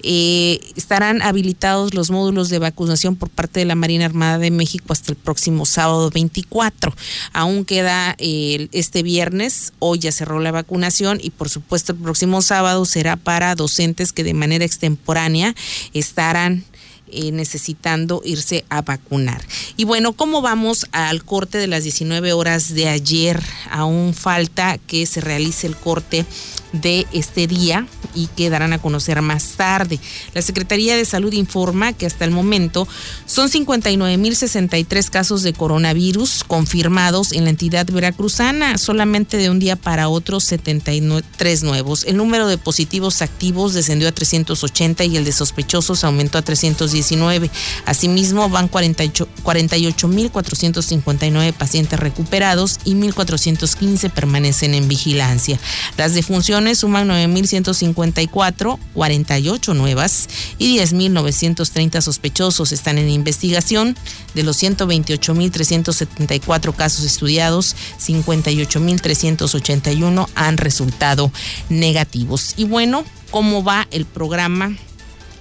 Eh, 0.03 0.60
estarán 0.75 1.22
habilitados 1.22 1.93
los 1.93 2.12
módulos 2.12 2.50
de 2.50 2.60
vacunación 2.60 3.15
por 3.15 3.29
parte 3.29 3.60
de 3.60 3.65
la 3.65 3.75
Marina 3.75 4.05
Armada 4.05 4.38
de 4.38 4.51
México 4.51 4.93
hasta 4.93 5.12
el 5.12 5.17
próximo 5.17 5.65
sábado 5.65 6.10
24. 6.10 6.93
Aún 7.34 7.65
queda 7.65 8.15
eh, 8.17 8.67
este 8.72 9.03
viernes, 9.03 9.74
hoy 9.79 10.00
ya 10.00 10.12
cerró 10.12 10.39
la 10.39 10.51
vacunación 10.51 11.19
y 11.22 11.29
por 11.31 11.50
supuesto 11.50 11.93
el 11.93 12.00
próximo 12.00 12.41
sábado 12.41 12.86
será 12.86 13.15
para 13.15 13.55
docentes 13.55 14.13
que 14.13 14.24
de 14.24 14.34
manera 14.34 14.65
extemporánea 14.65 15.55
estarán 15.93 16.63
eh, 17.11 17.31
necesitando 17.31 18.21
irse 18.23 18.65
a 18.69 18.81
vacunar. 18.81 19.41
Y 19.77 19.83
bueno, 19.85 20.13
¿cómo 20.13 20.41
vamos 20.41 20.85
al 20.91 21.23
corte 21.23 21.57
de 21.57 21.67
las 21.67 21.83
19 21.83 22.33
horas 22.33 22.73
de 22.73 22.87
ayer? 22.89 23.41
Aún 23.69 24.13
falta 24.13 24.77
que 24.77 25.05
se 25.05 25.21
realice 25.21 25.67
el 25.67 25.75
corte 25.75 26.25
de 26.73 27.07
este 27.13 27.47
día 27.47 27.88
y 28.13 28.27
que 28.27 28.49
darán 28.49 28.73
a 28.73 28.79
conocer 28.79 29.21
más 29.21 29.43
tarde. 29.57 29.99
La 30.33 30.41
Secretaría 30.41 30.95
de 30.95 31.05
Salud 31.05 31.33
informa 31.33 31.93
que 31.93 32.05
hasta 32.05 32.25
el 32.25 32.31
momento 32.31 32.88
son 33.25 33.49
59.063 33.49 35.09
casos 35.09 35.43
de 35.43 35.53
coronavirus 35.53 36.43
confirmados 36.45 37.31
en 37.31 37.45
la 37.45 37.51
entidad 37.51 37.88
veracruzana, 37.88 38.77
solamente 38.77 39.38
de 39.38 39.49
un 39.49 39.59
día 39.59 39.75
para 39.75 40.09
otro 40.09 40.39
73 40.39 41.63
nuevos. 41.63 42.03
El 42.05 42.17
número 42.17 42.47
de 42.47 42.57
positivos 42.57 43.21
activos 43.21 43.73
descendió 43.73 44.07
a 44.07 44.11
380 44.11 45.05
y 45.05 45.17
el 45.17 45.25
de 45.25 45.31
sospechosos 45.31 46.03
aumentó 46.03 46.38
a 46.38 46.41
319. 46.41 47.49
Asimismo, 47.85 48.49
van 48.49 48.69
48.459 48.69 51.53
pacientes 51.53 51.99
recuperados 51.99 52.79
y 52.85 52.93
1.415 52.93 54.11
permanecen 54.11 54.73
en 54.73 54.88
vigilancia. 54.88 55.59
Las 55.97 56.13
defunciones 56.13 56.58
suman 56.75 57.07
9.154, 57.09 58.79
48 58.93 59.73
nuevas 59.73 60.27
y 60.57 60.77
10.930 60.77 62.01
sospechosos 62.01 62.71
están 62.71 62.97
en 62.97 63.09
investigación. 63.09 63.97
De 64.33 64.43
los 64.43 64.61
128.374 64.61 66.75
casos 66.75 67.05
estudiados, 67.05 67.75
58.381 67.99 70.27
han 70.35 70.57
resultado 70.57 71.31
negativos. 71.69 72.53
Y 72.57 72.65
bueno, 72.65 73.05
¿cómo 73.31 73.63
va 73.63 73.87
el 73.91 74.05
programa 74.05 74.75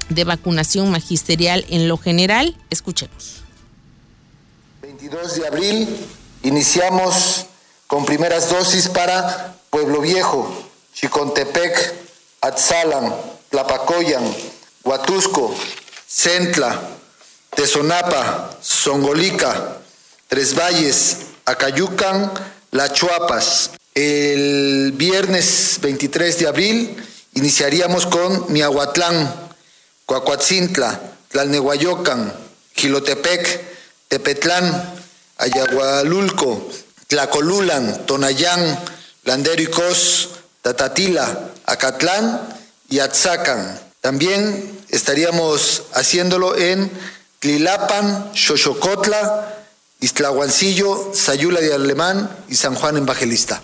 de 0.09 0.25
vacunación 0.25 0.91
magisterial 0.91 1.67
en 1.69 1.89
lo 1.89 1.99
general? 1.99 2.57
Escuchemos. 2.71 3.43
22 4.83 5.35
de 5.35 5.47
abril 5.47 5.89
iniciamos 6.43 7.47
con 7.87 8.05
primeras 8.05 8.51
dosis 8.51 8.89
para 8.89 9.55
Pueblo 9.71 10.01
Viejo, 10.01 10.58
Chicontepec, 10.99 11.95
Atzalan, 12.41 13.15
Tlapacoyan, 13.51 14.35
Huatusco, 14.83 15.55
Centla, 16.09 16.75
Tezonapa, 17.55 18.51
Songolica, 18.61 19.79
Tres 20.27 20.57
Valles, 20.57 21.19
Acayucan, 21.45 22.33
La 22.73 22.93
Chuapas. 22.93 23.71
El 23.95 24.93
viernes 24.97 25.79
23 25.81 26.41
de 26.41 26.49
abril 26.49 26.97
iniciaríamos 27.35 28.05
con 28.07 28.53
Miahuatlán, 28.53 29.33
Coacuatzintla, 30.05 31.01
Tlalnehuayocan, 31.29 32.35
Gilotepec, 32.75 33.61
Tepetlán, 34.09 34.95
Ayagualulco, 35.37 36.69
Tlacolulan, 37.07 38.05
Tonayán, 38.05 38.81
Landero 39.23 39.63
y 39.63 39.67
Cos, 39.67 40.31
Tatatila, 40.69 41.49
Acatlán 41.65 42.43
y 42.91 42.99
Atzacan. 42.99 43.81
También 44.03 44.79
estaríamos 44.91 45.85
haciéndolo 45.95 46.59
en 46.59 46.91
Tlilapan, 47.39 48.33
Xochocotla, 48.35 49.65
Istlahuancillo, 50.01 51.13
Sayula 51.15 51.61
de 51.61 51.73
Alemán 51.73 52.29
y 52.51 52.57
San 52.57 52.75
Juan 52.75 52.99
Evangelista. 52.99 53.63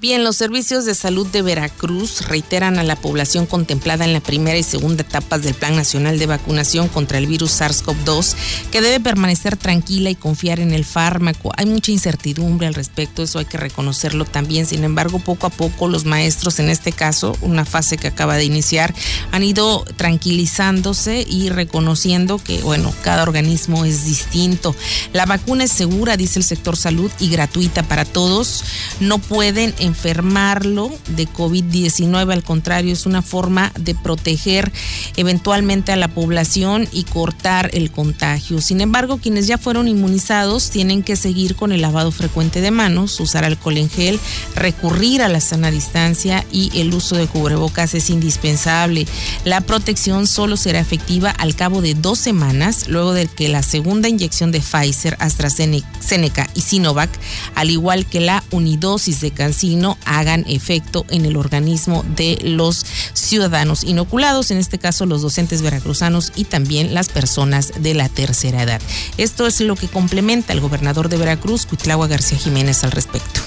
Bien, 0.00 0.22
los 0.22 0.36
servicios 0.36 0.84
de 0.84 0.94
salud 0.94 1.26
de 1.26 1.42
Veracruz 1.42 2.28
reiteran 2.28 2.78
a 2.78 2.84
la 2.84 2.94
población 2.94 3.46
contemplada 3.46 4.04
en 4.04 4.12
la 4.12 4.20
primera 4.20 4.56
y 4.56 4.62
segunda 4.62 5.02
etapas 5.02 5.42
del 5.42 5.54
Plan 5.54 5.74
Nacional 5.74 6.20
de 6.20 6.26
Vacunación 6.26 6.86
contra 6.86 7.18
el 7.18 7.26
virus 7.26 7.60
SARS-CoV-2 7.60 8.36
que 8.70 8.80
debe 8.80 9.00
permanecer 9.00 9.56
tranquila 9.56 10.08
y 10.08 10.14
confiar 10.14 10.60
en 10.60 10.72
el 10.72 10.84
fármaco. 10.84 11.50
Hay 11.56 11.66
mucha 11.66 11.90
incertidumbre 11.90 12.68
al 12.68 12.74
respecto, 12.74 13.24
eso 13.24 13.40
hay 13.40 13.46
que 13.46 13.58
reconocerlo 13.58 14.24
también. 14.24 14.66
Sin 14.66 14.84
embargo, 14.84 15.18
poco 15.18 15.48
a 15.48 15.50
poco 15.50 15.88
los 15.88 16.04
maestros, 16.04 16.60
en 16.60 16.68
este 16.68 16.92
caso, 16.92 17.36
una 17.40 17.64
fase 17.64 17.96
que 17.96 18.06
acaba 18.06 18.36
de 18.36 18.44
iniciar, 18.44 18.94
han 19.32 19.42
ido 19.42 19.84
tranquilizándose 19.96 21.26
y 21.28 21.48
reconociendo 21.48 22.38
que, 22.38 22.62
bueno, 22.62 22.94
cada 23.02 23.24
organismo 23.24 23.84
es 23.84 24.04
distinto. 24.04 24.76
La 25.12 25.26
vacuna 25.26 25.64
es 25.64 25.72
segura, 25.72 26.16
dice 26.16 26.38
el 26.38 26.44
sector 26.44 26.76
salud, 26.76 27.10
y 27.18 27.30
gratuita 27.30 27.82
para 27.82 28.04
todos. 28.04 28.62
No 29.00 29.18
pueden 29.18 29.74
enfermarlo 29.88 30.90
de 31.16 31.26
COVID-19, 31.26 32.32
al 32.32 32.44
contrario, 32.44 32.92
es 32.92 33.06
una 33.06 33.22
forma 33.22 33.72
de 33.78 33.94
proteger 33.94 34.70
eventualmente 35.16 35.90
a 35.92 35.96
la 35.96 36.08
población 36.08 36.88
y 36.92 37.04
cortar 37.04 37.70
el 37.72 37.90
contagio. 37.90 38.60
Sin 38.60 38.80
embargo, 38.80 39.18
quienes 39.18 39.46
ya 39.46 39.58
fueron 39.58 39.88
inmunizados 39.88 40.70
tienen 40.70 41.02
que 41.02 41.16
seguir 41.16 41.56
con 41.56 41.72
el 41.72 41.80
lavado 41.80 42.12
frecuente 42.12 42.60
de 42.60 42.70
manos, 42.70 43.18
usar 43.18 43.44
alcohol 43.44 43.78
en 43.78 43.90
gel, 43.90 44.20
recurrir 44.54 45.22
a 45.22 45.28
la 45.28 45.40
sana 45.40 45.70
distancia 45.70 46.44
y 46.52 46.70
el 46.80 46.94
uso 46.94 47.16
de 47.16 47.26
cubrebocas 47.26 47.94
es 47.94 48.10
indispensable. 48.10 49.06
La 49.44 49.60
protección 49.60 50.26
solo 50.26 50.56
será 50.56 50.80
efectiva 50.80 51.30
al 51.30 51.54
cabo 51.54 51.82
de 51.82 51.94
dos 51.94 52.18
semanas, 52.18 52.88
luego 52.88 53.12
de 53.12 53.26
que 53.26 53.48
la 53.48 53.62
segunda 53.62 54.08
inyección 54.08 54.52
de 54.52 54.60
Pfizer, 54.60 55.16
AstraZeneca 55.18 56.48
y 56.54 56.60
Sinovac, 56.60 57.10
al 57.54 57.70
igual 57.70 58.06
que 58.06 58.20
la 58.20 58.44
unidosis 58.50 59.20
de 59.20 59.30
Cancino, 59.30 59.77
no 59.78 59.96
hagan 60.04 60.44
efecto 60.48 61.06
en 61.08 61.24
el 61.24 61.36
organismo 61.36 62.04
de 62.16 62.38
los 62.42 62.84
ciudadanos 63.14 63.84
inoculados, 63.84 64.50
en 64.50 64.58
este 64.58 64.78
caso 64.78 65.06
los 65.06 65.22
docentes 65.22 65.62
veracruzanos 65.62 66.32
y 66.34 66.44
también 66.44 66.94
las 66.94 67.08
personas 67.08 67.72
de 67.78 67.94
la 67.94 68.08
tercera 68.08 68.62
edad. 68.62 68.80
Esto 69.16 69.46
es 69.46 69.60
lo 69.60 69.76
que 69.76 69.88
complementa 69.88 70.52
el 70.52 70.60
gobernador 70.60 71.08
de 71.08 71.16
Veracruz, 71.16 71.66
Cuitlagua 71.66 72.06
García 72.06 72.38
Jiménez, 72.38 72.84
al 72.84 72.92
respecto. 72.92 73.40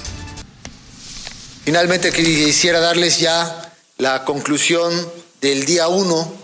Finalmente 1.64 2.10
quisiera 2.12 2.80
darles 2.80 3.20
ya 3.20 3.72
la 3.98 4.24
conclusión 4.24 4.92
del 5.40 5.64
día 5.64 5.86
1 5.86 6.34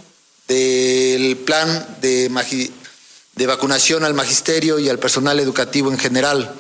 del 0.47 1.37
plan 1.39 1.97
de, 2.01 2.31
de, 3.35 3.47
vacunación 3.47 4.05
al 4.05 4.15
magisterio 4.15 4.79
y 4.79 4.89
al 4.89 4.99
personal 4.99 5.41
educativo 5.41 5.91
en 5.91 5.99
general. 5.99 6.55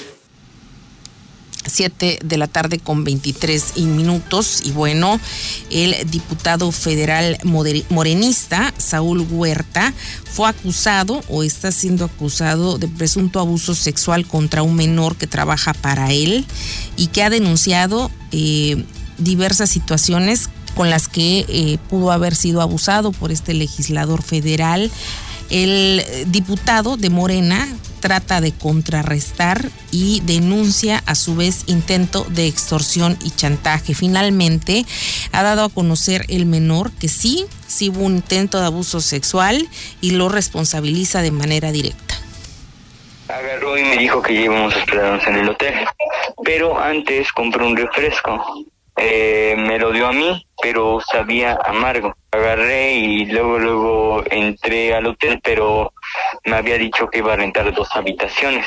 7 1.66 2.18
de 2.22 2.36
la 2.36 2.46
tarde 2.46 2.78
con 2.78 3.04
23 3.04 3.78
minutos. 3.78 4.60
Y 4.64 4.72
bueno, 4.72 5.18
el 5.70 5.96
diputado 6.10 6.70
federal 6.72 7.38
morenista, 7.42 8.74
Saúl 8.76 9.26
Huerta, 9.30 9.94
fue 10.30 10.48
acusado 10.48 11.22
o 11.28 11.42
está 11.42 11.72
siendo 11.72 12.04
acusado 12.04 12.76
de 12.76 12.86
presunto 12.86 13.40
abuso 13.40 13.74
sexual 13.74 14.26
contra 14.26 14.62
un 14.62 14.76
menor 14.76 15.16
que 15.16 15.26
trabaja 15.26 15.72
para 15.72 16.12
él 16.12 16.44
y 16.98 17.06
que 17.08 17.22
ha 17.22 17.30
denunciado 17.30 18.10
eh, 18.30 18.84
diversas 19.16 19.70
situaciones 19.70 20.50
con 20.74 20.90
las 20.90 21.08
que 21.08 21.46
eh, 21.48 21.78
pudo 21.88 22.12
haber 22.12 22.34
sido 22.34 22.60
abusado 22.60 23.12
por 23.12 23.32
este 23.32 23.54
legislador 23.54 24.22
federal. 24.22 24.90
El 25.54 26.04
diputado 26.32 26.96
de 26.96 27.10
Morena 27.10 27.68
trata 28.00 28.40
de 28.40 28.50
contrarrestar 28.50 29.70
y 29.92 30.20
denuncia 30.24 31.00
a 31.06 31.14
su 31.14 31.36
vez 31.36 31.62
intento 31.68 32.26
de 32.28 32.48
extorsión 32.48 33.16
y 33.22 33.30
chantaje. 33.30 33.94
Finalmente 33.94 34.84
ha 35.30 35.44
dado 35.44 35.62
a 35.62 35.68
conocer 35.68 36.24
el 36.28 36.44
menor 36.44 36.90
que 36.90 37.06
sí, 37.06 37.46
sí 37.68 37.90
hubo 37.90 38.00
un 38.00 38.16
intento 38.16 38.58
de 38.58 38.66
abuso 38.66 39.00
sexual 39.00 39.68
y 40.00 40.10
lo 40.10 40.28
responsabiliza 40.28 41.22
de 41.22 41.30
manera 41.30 41.70
directa. 41.70 42.16
Agarró 43.28 43.78
y 43.78 43.84
me 43.84 43.96
dijo 43.96 44.22
que 44.22 44.48
a 44.48 44.68
esperarnos 44.76 45.24
en 45.28 45.36
el 45.36 45.48
hotel, 45.50 45.74
pero 46.44 46.82
antes 46.82 47.30
compré 47.30 47.64
un 47.64 47.76
refresco 47.76 48.66
eh, 48.96 49.54
me 49.56 49.78
lo 49.78 49.92
dio 49.92 50.06
a 50.06 50.12
mí, 50.12 50.46
pero 50.62 51.00
sabía 51.00 51.58
amargo. 51.64 52.14
Agarré 52.30 52.94
y 52.94 53.26
luego, 53.26 53.58
luego 53.58 54.24
entré 54.30 54.94
al 54.94 55.06
hotel, 55.06 55.40
pero 55.42 55.92
me 56.44 56.56
había 56.56 56.78
dicho 56.78 57.08
que 57.08 57.18
iba 57.18 57.32
a 57.32 57.36
rentar 57.36 57.72
dos 57.72 57.88
habitaciones. 57.94 58.66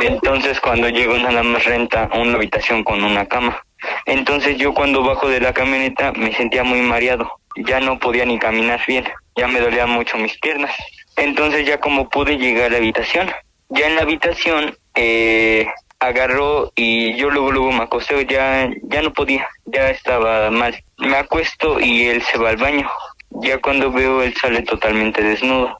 Entonces 0.00 0.60
cuando 0.60 0.88
llego 0.88 1.16
nada 1.18 1.42
más 1.42 1.64
renta 1.64 2.08
una 2.14 2.36
habitación 2.36 2.84
con 2.84 3.02
una 3.02 3.26
cama. 3.26 3.62
Entonces 4.06 4.56
yo 4.58 4.74
cuando 4.74 5.02
bajo 5.02 5.28
de 5.28 5.40
la 5.40 5.52
camioneta 5.52 6.12
me 6.12 6.32
sentía 6.34 6.64
muy 6.64 6.80
mareado. 6.80 7.30
Ya 7.56 7.80
no 7.80 7.98
podía 7.98 8.24
ni 8.24 8.38
caminar 8.38 8.80
bien. 8.86 9.04
Ya 9.36 9.48
me 9.48 9.60
dolían 9.60 9.90
mucho 9.90 10.16
mis 10.18 10.38
piernas. 10.38 10.74
Entonces 11.16 11.66
ya 11.66 11.80
como 11.80 12.08
pude 12.08 12.38
llegar 12.38 12.66
a 12.66 12.70
la 12.70 12.76
habitación. 12.78 13.30
Ya 13.70 13.86
en 13.88 13.96
la 13.96 14.02
habitación 14.02 14.76
eh, 14.94 15.66
agarró 16.00 16.72
y 16.76 17.14
yo 17.16 17.30
luego 17.30 17.52
luego 17.52 17.72
me 17.72 17.82
acosté, 17.84 18.24
ya, 18.26 18.70
ya 18.82 19.02
no 19.02 19.12
podía, 19.12 19.48
ya 19.66 19.90
estaba 19.90 20.50
mal. 20.50 20.82
Me 20.98 21.16
acuesto 21.16 21.80
y 21.80 22.06
él 22.06 22.22
se 22.22 22.38
va 22.38 22.50
al 22.50 22.56
baño. 22.56 22.88
Ya 23.30 23.58
cuando 23.58 23.92
veo 23.92 24.22
él 24.22 24.34
sale 24.34 24.62
totalmente 24.62 25.22
desnudo. 25.22 25.78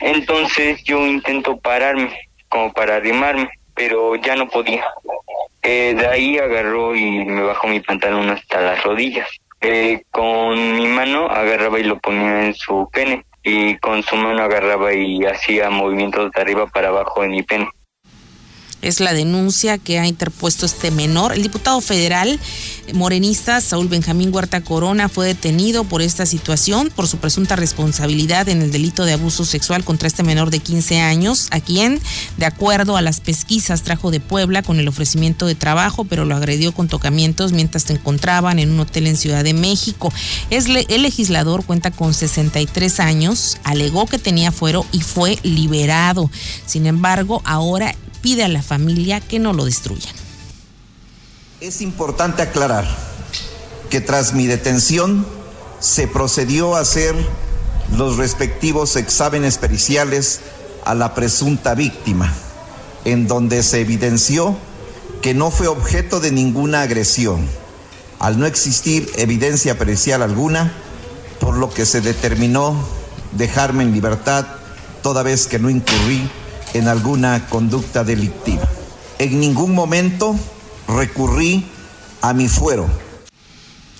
Entonces 0.00 0.82
yo 0.84 1.04
intento 1.06 1.56
pararme, 1.58 2.12
como 2.48 2.72
para 2.72 2.96
arrimarme, 2.96 3.48
pero 3.74 4.14
ya 4.16 4.36
no 4.36 4.48
podía. 4.48 4.84
Eh, 5.62 5.94
de 5.96 6.06
ahí 6.06 6.38
agarró 6.38 6.94
y 6.94 7.24
me 7.24 7.42
bajó 7.42 7.66
mi 7.66 7.80
pantalón 7.80 8.30
hasta 8.30 8.60
las 8.60 8.82
rodillas. 8.84 9.28
Eh, 9.60 10.02
con 10.10 10.76
mi 10.76 10.86
mano 10.86 11.26
agarraba 11.26 11.80
y 11.80 11.84
lo 11.84 11.98
ponía 11.98 12.44
en 12.44 12.54
su 12.54 12.88
pene 12.92 13.24
y 13.42 13.76
con 13.78 14.02
su 14.02 14.14
mano 14.14 14.42
agarraba 14.42 14.92
y 14.92 15.24
hacía 15.24 15.70
movimientos 15.70 16.30
de 16.32 16.40
arriba 16.40 16.66
para 16.66 16.88
abajo 16.88 17.24
en 17.24 17.30
mi 17.30 17.42
pene 17.42 17.68
es 18.84 19.00
la 19.00 19.12
denuncia 19.12 19.78
que 19.78 19.98
ha 19.98 20.06
interpuesto 20.06 20.66
este 20.66 20.90
menor. 20.90 21.32
El 21.32 21.42
diputado 21.42 21.80
federal 21.80 22.38
morenista 22.92 23.60
Saúl 23.60 23.88
Benjamín 23.88 24.32
Huerta 24.32 24.60
Corona 24.60 25.08
fue 25.08 25.26
detenido 25.26 25.84
por 25.84 26.02
esta 26.02 26.26
situación, 26.26 26.92
por 26.94 27.08
su 27.08 27.16
presunta 27.16 27.56
responsabilidad 27.56 28.48
en 28.48 28.60
el 28.62 28.70
delito 28.70 29.04
de 29.04 29.14
abuso 29.14 29.44
sexual 29.44 29.84
contra 29.84 30.06
este 30.06 30.22
menor 30.22 30.50
de 30.50 30.58
15 30.58 31.00
años, 31.00 31.48
a 31.50 31.60
quien, 31.60 32.00
de 32.36 32.46
acuerdo 32.46 32.96
a 32.96 33.02
las 33.02 33.20
pesquisas, 33.20 33.82
trajo 33.82 34.10
de 34.10 34.20
Puebla 34.20 34.62
con 34.62 34.78
el 34.78 34.88
ofrecimiento 34.88 35.46
de 35.46 35.54
trabajo, 35.54 36.04
pero 36.04 36.24
lo 36.24 36.36
agredió 36.36 36.72
con 36.72 36.88
tocamientos 36.88 37.52
mientras 37.52 37.84
se 37.84 37.94
encontraban 37.94 38.58
en 38.58 38.70
un 38.70 38.80
hotel 38.80 39.06
en 39.06 39.16
Ciudad 39.16 39.44
de 39.44 39.54
México. 39.54 40.12
El 40.50 41.02
legislador 41.02 41.64
cuenta 41.64 41.90
con 41.90 42.12
63 42.12 43.00
años, 43.00 43.58
alegó 43.64 44.06
que 44.06 44.18
tenía 44.18 44.52
fuero 44.52 44.84
y 44.92 45.00
fue 45.00 45.38
liberado. 45.42 46.30
Sin 46.66 46.86
embargo, 46.86 47.40
ahora 47.44 47.94
pide 48.24 48.42
a 48.42 48.48
la 48.48 48.62
familia 48.62 49.20
que 49.20 49.38
no 49.38 49.52
lo 49.52 49.66
destruyan. 49.66 50.14
Es 51.60 51.82
importante 51.82 52.40
aclarar 52.40 52.86
que 53.90 54.00
tras 54.00 54.32
mi 54.32 54.46
detención 54.46 55.26
se 55.78 56.08
procedió 56.08 56.74
a 56.74 56.80
hacer 56.80 57.14
los 57.98 58.16
respectivos 58.16 58.96
exámenes 58.96 59.58
periciales 59.58 60.40
a 60.86 60.94
la 60.94 61.14
presunta 61.14 61.74
víctima, 61.74 62.32
en 63.04 63.28
donde 63.28 63.62
se 63.62 63.82
evidenció 63.82 64.56
que 65.20 65.34
no 65.34 65.50
fue 65.50 65.66
objeto 65.66 66.18
de 66.18 66.32
ninguna 66.32 66.80
agresión, 66.80 67.46
al 68.20 68.38
no 68.38 68.46
existir 68.46 69.06
evidencia 69.18 69.76
pericial 69.76 70.22
alguna, 70.22 70.72
por 71.40 71.58
lo 71.58 71.68
que 71.68 71.84
se 71.84 72.00
determinó 72.00 72.74
dejarme 73.32 73.82
en 73.82 73.92
libertad 73.92 74.46
toda 75.02 75.22
vez 75.22 75.46
que 75.46 75.58
no 75.58 75.68
incurrí 75.68 76.26
en 76.74 76.88
alguna 76.88 77.46
conducta 77.48 78.04
delictiva. 78.04 78.68
En 79.18 79.40
ningún 79.40 79.74
momento 79.74 80.36
recurrí 80.86 81.66
a 82.20 82.34
mi 82.34 82.48
fuero. 82.48 82.86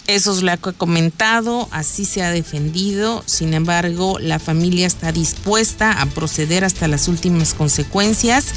Eso 0.06 0.32
es 0.32 0.42
lo 0.42 0.54
que 0.58 0.70
he 0.70 0.72
comentado, 0.74 1.66
así 1.70 2.04
se 2.04 2.22
ha 2.22 2.30
defendido, 2.30 3.22
sin 3.24 3.54
embargo 3.54 4.18
la 4.18 4.38
familia 4.38 4.86
está 4.86 5.12
dispuesta 5.12 5.92
a 5.92 6.06
proceder 6.06 6.62
hasta 6.62 6.88
las 6.88 7.08
últimas 7.08 7.54
consecuencias 7.54 8.48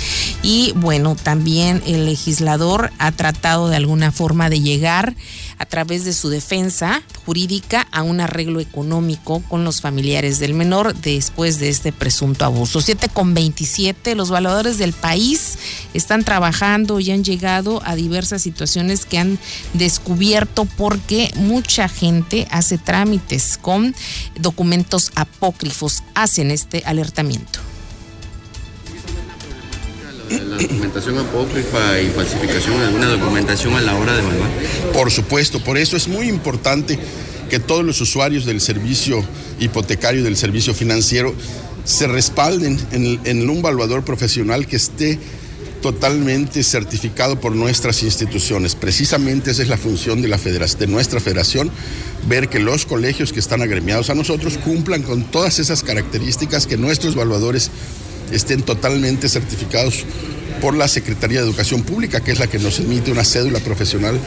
y 0.44 0.74
bueno, 0.76 1.16
también 1.16 1.82
el 1.88 2.06
legislador 2.06 2.92
ha 3.00 3.14
tratado 3.14 3.70
de 3.70 3.78
alguna 3.78 4.12
forma 4.12 4.50
de 4.50 4.60
llegar 4.60 5.16
a 5.58 5.66
través 5.66 6.06
de 6.06 6.14
su 6.14 6.30
defensa 6.30 7.02
jurídica 7.26 7.88
a 7.92 8.04
un 8.04 8.20
arreglo 8.20 8.60
económico 8.60 9.42
con 9.48 9.64
los 9.64 9.82
familiares 9.82 10.40
del 10.40 10.54
menor 10.54 10.96
después 10.96 11.60
de 11.60 11.70
este 11.70 11.92
presunto 11.92 12.46
abuso. 12.46 12.82
7 12.82 13.10
con 13.10 13.34
27, 13.34 14.16
los 14.16 14.30
valores 14.30 14.78
del 14.78 14.94
país 14.94 15.58
están 15.98 16.24
trabajando 16.24 17.00
y 17.00 17.12
han 17.12 17.24
llegado 17.24 17.82
a 17.86 17.96
diversas 17.96 18.42
situaciones 18.42 19.06
que 19.06 19.18
han 19.18 19.40
descubierto 19.74 20.66
porque 20.78 21.32
mucha 21.36 21.90
gente 21.90 22.48
hace 22.52 22.78
trámites 22.78 23.58
con 23.62 23.96
documentos 24.40 25.12
apócrifos, 25.16 26.04
hacen 26.16 26.52
este 26.52 26.84
alertamiento 26.86 27.60
la 30.30 30.58
documentación 30.58 31.18
apócrifa 31.20 32.02
y 32.02 32.10
falsificación 32.10 32.80
de 32.80 32.86
alguna 32.88 33.08
documentación 33.08 33.76
a 33.76 33.82
la 33.82 33.96
hora 33.96 34.14
de 34.14 34.20
evaluar? 34.22 34.50
Por 34.94 35.12
supuesto, 35.12 35.64
por 35.64 35.78
eso 35.78 35.96
es 35.96 36.08
muy 36.08 36.28
importante 36.28 37.00
que 37.50 37.60
todos 37.60 37.86
los 37.86 38.02
usuarios 38.02 38.46
del 38.46 38.60
servicio 38.60 39.24
hipotecario 39.60 40.22
y 40.22 40.24
del 40.24 40.36
servicio 40.36 40.74
financiero 40.74 41.34
se 41.86 42.08
respalden 42.08 42.78
en, 42.92 43.50
un 43.50 43.58
evaluador 43.58 44.04
profesional 44.04 44.68
que 44.68 44.76
esté 44.76 45.18
totalmente 45.82 46.64
certificado 46.64 47.40
por 47.40 47.56
nuestras 47.56 48.04
instituciones. 48.04 48.76
Precisamente 48.76 49.52
esa 49.52 49.64
es 49.64 49.70
la 49.70 49.78
función 49.78 50.22
de, 50.22 50.28
la 50.28 50.38
de 50.38 50.88
nuestra 50.88 51.20
federación, 51.20 51.72
ver 52.28 52.50
que 52.50 52.60
los 52.60 52.86
colegios 52.86 53.34
que 53.34 53.40
están 53.40 53.62
agremiados 53.62 54.10
a 54.10 54.16
nosotros 54.16 54.58
cumplan 54.58 55.04
con 55.04 55.24
todas 55.24 55.60
esas 55.60 55.84
características, 55.84 56.68
que 56.68 56.78
nuestros 56.78 57.16
evaluadores 57.16 57.72
estén 58.32 58.62
totalmente 58.62 59.30
certificados 59.30 60.06
por 60.62 60.76
la 60.76 60.88
Secretaría 60.88 61.40
de 61.40 61.48
Educación 61.48 61.84
Pública, 61.84 62.22
que 62.22 62.32
es 62.32 62.40
la 62.40 62.48
que 62.48 62.60
nos 62.60 62.80
emite 62.80 63.12
una 63.12 63.24
cédula 63.24 63.60
profesional 63.60 64.20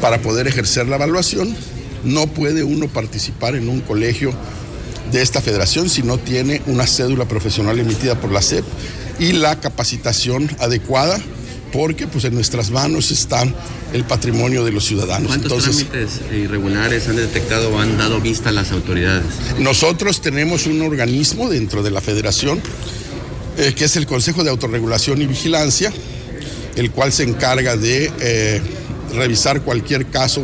para 0.00 0.20
poder 0.22 0.48
ejercer 0.48 0.88
la 0.88 0.96
evaluación. 0.96 1.54
No 2.04 2.26
puede 2.26 2.64
uno 2.64 2.88
participar 2.88 3.54
en 3.54 3.68
un 3.68 3.80
colegio 3.80 4.34
de 5.12 5.22
esta 5.22 5.40
federación 5.40 5.88
si 5.88 6.02
no 6.02 6.18
tiene 6.18 6.62
una 6.66 6.86
cédula 6.86 7.26
profesional 7.26 7.78
emitida 7.78 8.20
por 8.20 8.30
la 8.32 8.42
SEP 8.42 8.64
y 9.18 9.32
la 9.32 9.60
capacitación 9.60 10.50
adecuada 10.60 11.18
porque 11.72 12.06
pues 12.06 12.24
en 12.24 12.34
nuestras 12.34 12.70
manos 12.70 13.10
está 13.10 13.44
el 13.92 14.04
patrimonio 14.04 14.64
de 14.64 14.70
los 14.70 14.84
ciudadanos. 14.84 15.26
¿Cuántos 15.26 15.64
trámites 15.64 16.20
irregulares 16.32 17.08
han 17.08 17.16
detectado 17.16 17.70
o 17.70 17.80
han 17.80 17.98
dado 17.98 18.20
vista 18.20 18.50
a 18.50 18.52
las 18.52 18.70
autoridades? 18.70 19.24
Nosotros 19.58 20.20
tenemos 20.20 20.66
un 20.66 20.82
organismo 20.82 21.48
dentro 21.50 21.82
de 21.82 21.90
la 21.90 22.00
federación 22.00 22.60
eh, 23.56 23.72
que 23.76 23.84
es 23.84 23.96
el 23.96 24.06
Consejo 24.06 24.44
de 24.44 24.50
Autorregulación 24.50 25.20
y 25.22 25.26
Vigilancia, 25.26 25.92
el 26.76 26.92
cual 26.92 27.12
se 27.12 27.24
encarga 27.24 27.76
de 27.76 28.12
eh, 28.20 28.60
revisar 29.12 29.62
cualquier 29.62 30.06
caso 30.06 30.42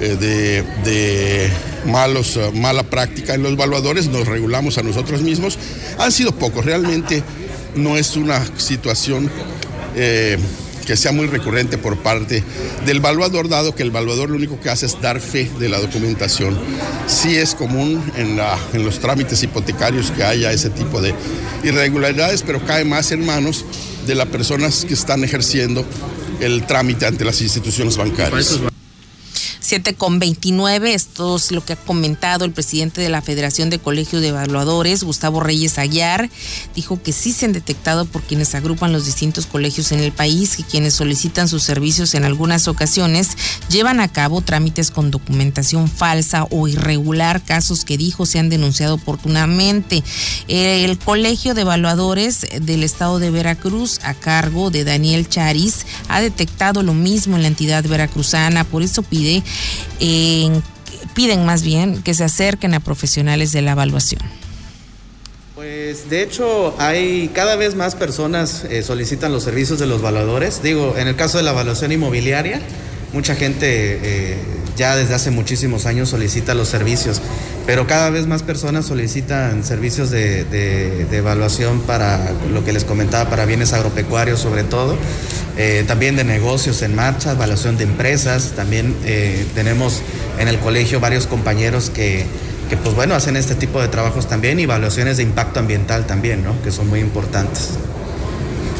eh, 0.00 0.16
de, 0.18 0.62
de 0.90 1.50
malos, 1.86 2.38
mala 2.54 2.82
práctica 2.84 3.34
en 3.34 3.42
los 3.42 3.52
evaluadores, 3.52 4.08
nos 4.08 4.26
regulamos 4.26 4.78
a 4.78 4.82
nosotros 4.82 5.22
mismos. 5.22 5.58
Han 5.98 6.12
sido 6.12 6.32
pocos, 6.32 6.64
realmente 6.64 7.22
no 7.74 7.96
es 7.96 8.16
una 8.16 8.44
situación 8.58 9.30
eh, 9.94 10.38
que 10.86 10.96
sea 10.96 11.12
muy 11.12 11.26
recurrente 11.26 11.78
por 11.78 11.98
parte 11.98 12.42
del 12.86 12.98
evaluador, 12.98 13.48
dado 13.48 13.74
que 13.74 13.82
el 13.82 13.88
evaluador 13.88 14.30
lo 14.30 14.36
único 14.36 14.60
que 14.60 14.70
hace 14.70 14.86
es 14.86 15.00
dar 15.00 15.20
fe 15.20 15.50
de 15.58 15.68
la 15.68 15.78
documentación. 15.78 16.56
Sí 17.08 17.36
es 17.36 17.54
común 17.54 18.02
en, 18.16 18.36
la, 18.36 18.56
en 18.72 18.84
los 18.84 19.00
trámites 19.00 19.42
hipotecarios 19.42 20.12
que 20.12 20.22
haya 20.22 20.52
ese 20.52 20.70
tipo 20.70 21.00
de 21.00 21.12
irregularidades, 21.64 22.42
pero 22.42 22.64
cae 22.64 22.84
más 22.84 23.10
en 23.10 23.26
manos 23.26 23.64
de 24.06 24.14
las 24.14 24.28
personas 24.28 24.84
que 24.84 24.94
están 24.94 25.24
ejerciendo 25.24 25.84
el 26.40 26.64
trámite 26.66 27.06
ante 27.06 27.24
las 27.24 27.40
instituciones 27.40 27.96
bancarias. 27.96 28.60
7 29.66 29.94
con 29.94 30.20
29. 30.20 30.94
Esto 30.94 31.34
es 31.34 31.50
lo 31.50 31.64
que 31.64 31.72
ha 31.72 31.76
comentado 31.76 32.44
el 32.44 32.52
presidente 32.52 33.00
de 33.00 33.08
la 33.08 33.20
Federación 33.20 33.68
de 33.68 33.80
Colegios 33.80 34.22
de 34.22 34.28
Evaluadores, 34.28 35.02
Gustavo 35.02 35.40
Reyes 35.40 35.78
Aguiar. 35.78 36.30
Dijo 36.76 37.02
que 37.02 37.12
sí 37.12 37.32
se 37.32 37.46
han 37.46 37.52
detectado 37.52 38.04
por 38.04 38.22
quienes 38.22 38.54
agrupan 38.54 38.92
los 38.92 39.06
distintos 39.06 39.46
colegios 39.46 39.90
en 39.90 39.98
el 39.98 40.12
país 40.12 40.60
y 40.60 40.62
quienes 40.62 40.94
solicitan 40.94 41.48
sus 41.48 41.64
servicios 41.64 42.14
en 42.14 42.24
algunas 42.24 42.68
ocasiones 42.68 43.30
llevan 43.68 43.98
a 43.98 44.06
cabo 44.06 44.40
trámites 44.40 44.92
con 44.92 45.10
documentación 45.10 45.88
falsa 45.88 46.46
o 46.50 46.68
irregular, 46.68 47.42
casos 47.42 47.84
que 47.84 47.98
dijo 47.98 48.24
se 48.24 48.38
han 48.38 48.48
denunciado 48.48 48.94
oportunamente. 48.94 50.04
El 50.46 50.96
Colegio 50.96 51.54
de 51.54 51.62
Evaluadores 51.62 52.46
del 52.60 52.84
Estado 52.84 53.18
de 53.18 53.30
Veracruz, 53.30 53.98
a 54.04 54.14
cargo 54.14 54.70
de 54.70 54.84
Daniel 54.84 55.28
Charis, 55.28 55.86
ha 56.08 56.20
detectado 56.20 56.84
lo 56.84 56.94
mismo 56.94 57.34
en 57.34 57.42
la 57.42 57.48
entidad 57.48 57.82
veracruzana, 57.84 58.62
por 58.62 58.84
eso 58.84 59.02
pide 59.02 59.42
piden 61.14 61.44
más 61.46 61.62
bien 61.62 62.02
que 62.02 62.14
se 62.14 62.24
acerquen 62.24 62.74
a 62.74 62.80
profesionales 62.80 63.52
de 63.52 63.62
la 63.62 63.72
evaluación. 63.72 64.22
Pues 65.56 66.10
de 66.10 66.22
hecho 66.22 66.74
hay 66.78 67.30
cada 67.34 67.56
vez 67.56 67.74
más 67.74 67.94
personas 67.94 68.64
eh, 68.68 68.82
solicitan 68.82 69.32
los 69.32 69.42
servicios 69.42 69.78
de 69.78 69.86
los 69.86 70.00
evaluadores. 70.00 70.62
Digo, 70.62 70.94
en 70.98 71.08
el 71.08 71.16
caso 71.16 71.38
de 71.38 71.44
la 71.44 71.52
evaluación 71.52 71.92
inmobiliaria, 71.92 72.60
mucha 73.14 73.34
gente 73.34 73.98
eh, 74.02 74.36
ya 74.76 74.94
desde 74.94 75.14
hace 75.14 75.30
muchísimos 75.30 75.86
años 75.86 76.10
solicita 76.10 76.52
los 76.52 76.68
servicios, 76.68 77.22
pero 77.64 77.86
cada 77.86 78.10
vez 78.10 78.26
más 78.26 78.42
personas 78.42 78.84
solicitan 78.84 79.64
servicios 79.64 80.10
de, 80.10 80.44
de 80.44 81.16
evaluación 81.16 81.80
para 81.80 82.32
lo 82.52 82.62
que 82.62 82.74
les 82.74 82.84
comentaba, 82.84 83.30
para 83.30 83.46
bienes 83.46 83.72
agropecuarios 83.72 84.38
sobre 84.38 84.62
todo. 84.62 84.98
Eh, 85.56 85.84
también 85.86 86.16
de 86.16 86.24
negocios 86.24 86.82
en 86.82 86.94
marcha, 86.94 87.32
evaluación 87.32 87.78
de 87.78 87.84
empresas, 87.84 88.52
también 88.54 88.94
eh, 89.04 89.46
tenemos 89.54 90.02
en 90.38 90.48
el 90.48 90.58
colegio 90.58 91.00
varios 91.00 91.26
compañeros 91.26 91.88
que, 91.88 92.26
que, 92.68 92.76
pues 92.76 92.94
bueno, 92.94 93.14
hacen 93.14 93.36
este 93.36 93.54
tipo 93.54 93.80
de 93.80 93.88
trabajos 93.88 94.28
también 94.28 94.60
y 94.60 94.64
evaluaciones 94.64 95.16
de 95.16 95.22
impacto 95.22 95.60
ambiental 95.60 96.06
también, 96.06 96.44
¿no? 96.44 96.60
Que 96.62 96.70
son 96.70 96.88
muy 96.88 97.00
importantes. 97.00 97.70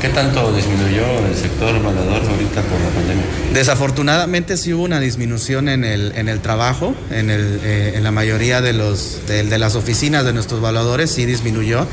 ¿Qué 0.00 0.10
tanto 0.10 0.52
disminuyó 0.52 1.04
el 1.26 1.34
sector 1.34 1.74
evaluador 1.74 2.20
ahorita 2.20 2.60
por 2.62 2.78
la 2.78 2.88
pandemia? 2.94 3.24
Desafortunadamente 3.54 4.58
sí 4.58 4.74
hubo 4.74 4.84
una 4.84 5.00
disminución 5.00 5.70
en 5.70 5.84
el, 5.84 6.12
en 6.16 6.28
el 6.28 6.40
trabajo, 6.40 6.94
en, 7.10 7.30
el, 7.30 7.60
eh, 7.64 7.94
en 7.96 8.04
la 8.04 8.10
mayoría 8.10 8.60
de, 8.60 8.74
los, 8.74 9.26
de, 9.26 9.44
de 9.44 9.58
las 9.58 9.74
oficinas 9.74 10.26
de 10.26 10.34
nuestros 10.34 10.60
evaluadores 10.60 11.10
sí 11.10 11.24
disminuyó 11.24 11.86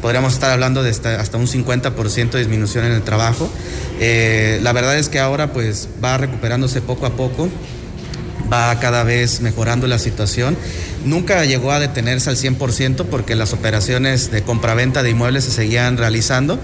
podríamos 0.00 0.32
estar 0.34 0.50
hablando 0.50 0.82
de 0.82 0.90
hasta 0.90 1.36
un 1.36 1.46
50% 1.46 2.30
de 2.30 2.38
disminución 2.38 2.84
en 2.84 2.92
el 2.92 3.02
trabajo. 3.02 3.50
Eh, 4.00 4.58
la 4.62 4.72
verdad 4.72 4.98
es 4.98 5.08
que 5.08 5.18
ahora 5.18 5.52
pues 5.52 5.88
va 6.02 6.18
recuperándose 6.18 6.80
poco 6.80 7.06
a 7.06 7.10
poco, 7.10 7.48
va 8.52 8.78
cada 8.80 9.04
vez 9.04 9.40
mejorando 9.40 9.86
la 9.86 9.98
situación. 9.98 10.56
Nunca 11.04 11.44
llegó 11.44 11.72
a 11.72 11.80
detenerse 11.80 12.30
al 12.30 12.36
100% 12.36 13.04
porque 13.06 13.34
las 13.34 13.52
operaciones 13.52 14.30
de 14.30 14.42
compraventa 14.42 15.02
de 15.02 15.10
inmuebles 15.10 15.44
se 15.44 15.50
seguían 15.50 15.96
realizando 15.96 16.58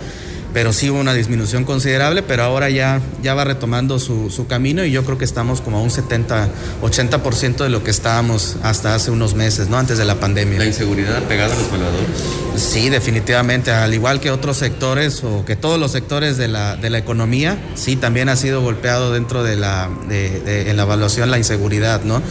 pero 0.56 0.72
sí 0.72 0.88
hubo 0.88 0.98
una 0.98 1.12
disminución 1.12 1.64
considerable, 1.64 2.22
pero 2.22 2.42
ahora 2.42 2.70
ya, 2.70 3.02
ya 3.22 3.34
va 3.34 3.44
retomando 3.44 3.98
su, 3.98 4.30
su 4.30 4.46
camino 4.46 4.86
y 4.86 4.90
yo 4.90 5.04
creo 5.04 5.18
que 5.18 5.26
estamos 5.26 5.60
como 5.60 5.76
a 5.76 5.82
un 5.82 5.90
70, 5.90 6.48
80% 6.80 7.56
de 7.56 7.68
lo 7.68 7.84
que 7.84 7.90
estábamos 7.90 8.56
hasta 8.62 8.94
hace 8.94 9.10
unos 9.10 9.34
meses, 9.34 9.68
¿no? 9.68 9.76
Antes 9.76 9.98
de 9.98 10.06
la 10.06 10.18
pandemia. 10.18 10.58
¿La 10.58 10.64
inseguridad 10.64 11.22
pegada 11.24 11.54
a 11.54 11.58
los 11.58 11.66
pobladores? 11.66 12.06
Sí, 12.56 12.88
definitivamente, 12.88 13.70
al 13.70 13.92
igual 13.92 14.18
que 14.18 14.30
otros 14.30 14.56
sectores 14.56 15.22
o 15.24 15.44
que 15.44 15.56
todos 15.56 15.78
los 15.78 15.92
sectores 15.92 16.38
de 16.38 16.48
la, 16.48 16.76
de 16.76 16.88
la 16.88 16.96
economía, 16.96 17.58
sí, 17.74 17.96
también 17.96 18.30
ha 18.30 18.36
sido 18.36 18.62
golpeado 18.62 19.12
dentro 19.12 19.42
de 19.42 19.56
la, 19.56 19.90
de, 20.08 20.70
en 20.70 20.76
la 20.78 20.84
evaluación 20.84 21.30
la 21.30 21.36
inseguridad, 21.36 22.02
¿no? 22.04 22.22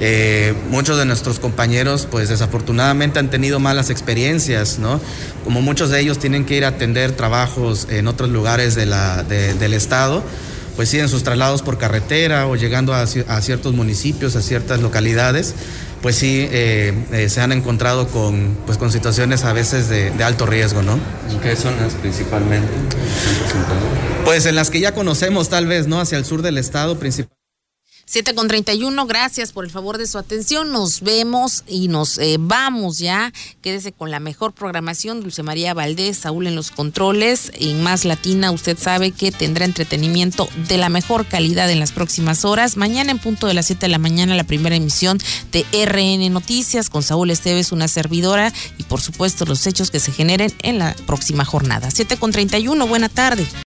Eh, 0.00 0.54
muchos 0.70 0.98
de 0.98 1.04
nuestros 1.04 1.40
compañeros, 1.40 2.06
pues 2.08 2.28
desafortunadamente 2.28 3.18
han 3.18 3.28
tenido 3.28 3.58
malas 3.58 3.90
experiencias, 3.90 4.78
¿no? 4.78 5.00
Como 5.42 5.62
muchos 5.62 5.90
de 5.90 5.98
ellos 5.98 6.20
tienen 6.20 6.44
que 6.44 6.56
ir 6.56 6.64
a 6.64 6.68
atender 6.68 7.10
trabajos 7.10 7.71
en 7.90 8.08
otros 8.08 8.30
lugares 8.30 8.74
de 8.74 8.86
la, 8.86 9.22
del 9.22 9.74
estado, 9.74 10.22
pues 10.76 10.88
siguen 10.88 11.08
sus 11.08 11.22
traslados 11.22 11.62
por 11.62 11.78
carretera 11.78 12.46
o 12.46 12.56
llegando 12.56 12.94
a, 12.94 13.06
ciertos 13.06 13.74
municipios, 13.74 14.36
a 14.36 14.42
ciertas 14.42 14.80
localidades, 14.80 15.54
pues 16.00 16.16
sí 16.16 16.48
eh, 16.50 16.94
eh, 17.12 17.28
se 17.28 17.40
han 17.40 17.52
encontrado 17.52 18.08
con, 18.08 18.56
pues, 18.66 18.78
con 18.78 18.90
situaciones 18.90 19.44
a 19.44 19.52
veces 19.52 19.88
de, 19.88 20.10
de 20.10 20.24
alto 20.24 20.46
riesgo, 20.46 20.82
¿no? 20.82 20.98
¿En 21.30 21.40
qué 21.40 21.54
zonas 21.56 21.94
principalmente? 21.94 22.68
Pues 24.24 24.46
en 24.46 24.54
las 24.54 24.70
que 24.70 24.80
ya 24.80 24.92
conocemos 24.92 25.48
tal 25.48 25.66
vez, 25.66 25.86
¿no? 25.86 26.00
Hacia 26.00 26.18
el 26.18 26.24
sur 26.24 26.42
del 26.42 26.58
estado 26.58 26.98
principalmente. 26.98 27.41
7 28.12 28.34
con 28.34 28.46
31, 28.46 29.06
gracias 29.06 29.52
por 29.52 29.64
el 29.64 29.70
favor 29.70 29.96
de 29.96 30.06
su 30.06 30.18
atención. 30.18 30.70
Nos 30.70 31.00
vemos 31.00 31.64
y 31.66 31.88
nos 31.88 32.18
eh, 32.18 32.36
vamos 32.38 32.98
ya. 32.98 33.32
Quédese 33.62 33.92
con 33.92 34.10
la 34.10 34.20
mejor 34.20 34.52
programación. 34.52 35.22
Dulce 35.22 35.42
María 35.42 35.72
Valdés, 35.72 36.18
Saúl 36.18 36.46
en 36.46 36.54
los 36.54 36.70
controles. 36.70 37.50
En 37.54 37.82
Más 37.82 38.04
Latina, 38.04 38.50
usted 38.50 38.76
sabe 38.76 39.12
que 39.12 39.32
tendrá 39.32 39.64
entretenimiento 39.64 40.46
de 40.68 40.76
la 40.76 40.90
mejor 40.90 41.24
calidad 41.24 41.70
en 41.70 41.80
las 41.80 41.92
próximas 41.92 42.44
horas. 42.44 42.76
Mañana 42.76 43.12
en 43.12 43.18
punto 43.18 43.46
de 43.46 43.54
las 43.54 43.64
7 43.68 43.86
de 43.86 43.88
la 43.88 43.96
mañana, 43.96 44.36
la 44.36 44.44
primera 44.44 44.76
emisión 44.76 45.16
de 45.50 45.64
RN 45.72 46.30
Noticias 46.30 46.90
con 46.90 47.02
Saúl 47.02 47.30
Esteves, 47.30 47.72
una 47.72 47.88
servidora. 47.88 48.52
Y 48.76 48.82
por 48.82 49.00
supuesto, 49.00 49.46
los 49.46 49.66
hechos 49.66 49.90
que 49.90 50.00
se 50.00 50.12
generen 50.12 50.52
en 50.60 50.78
la 50.78 50.94
próxima 51.06 51.46
jornada. 51.46 51.90
7 51.90 52.18
con 52.18 52.30
31, 52.30 52.86
buena 52.86 53.08
tarde. 53.08 53.46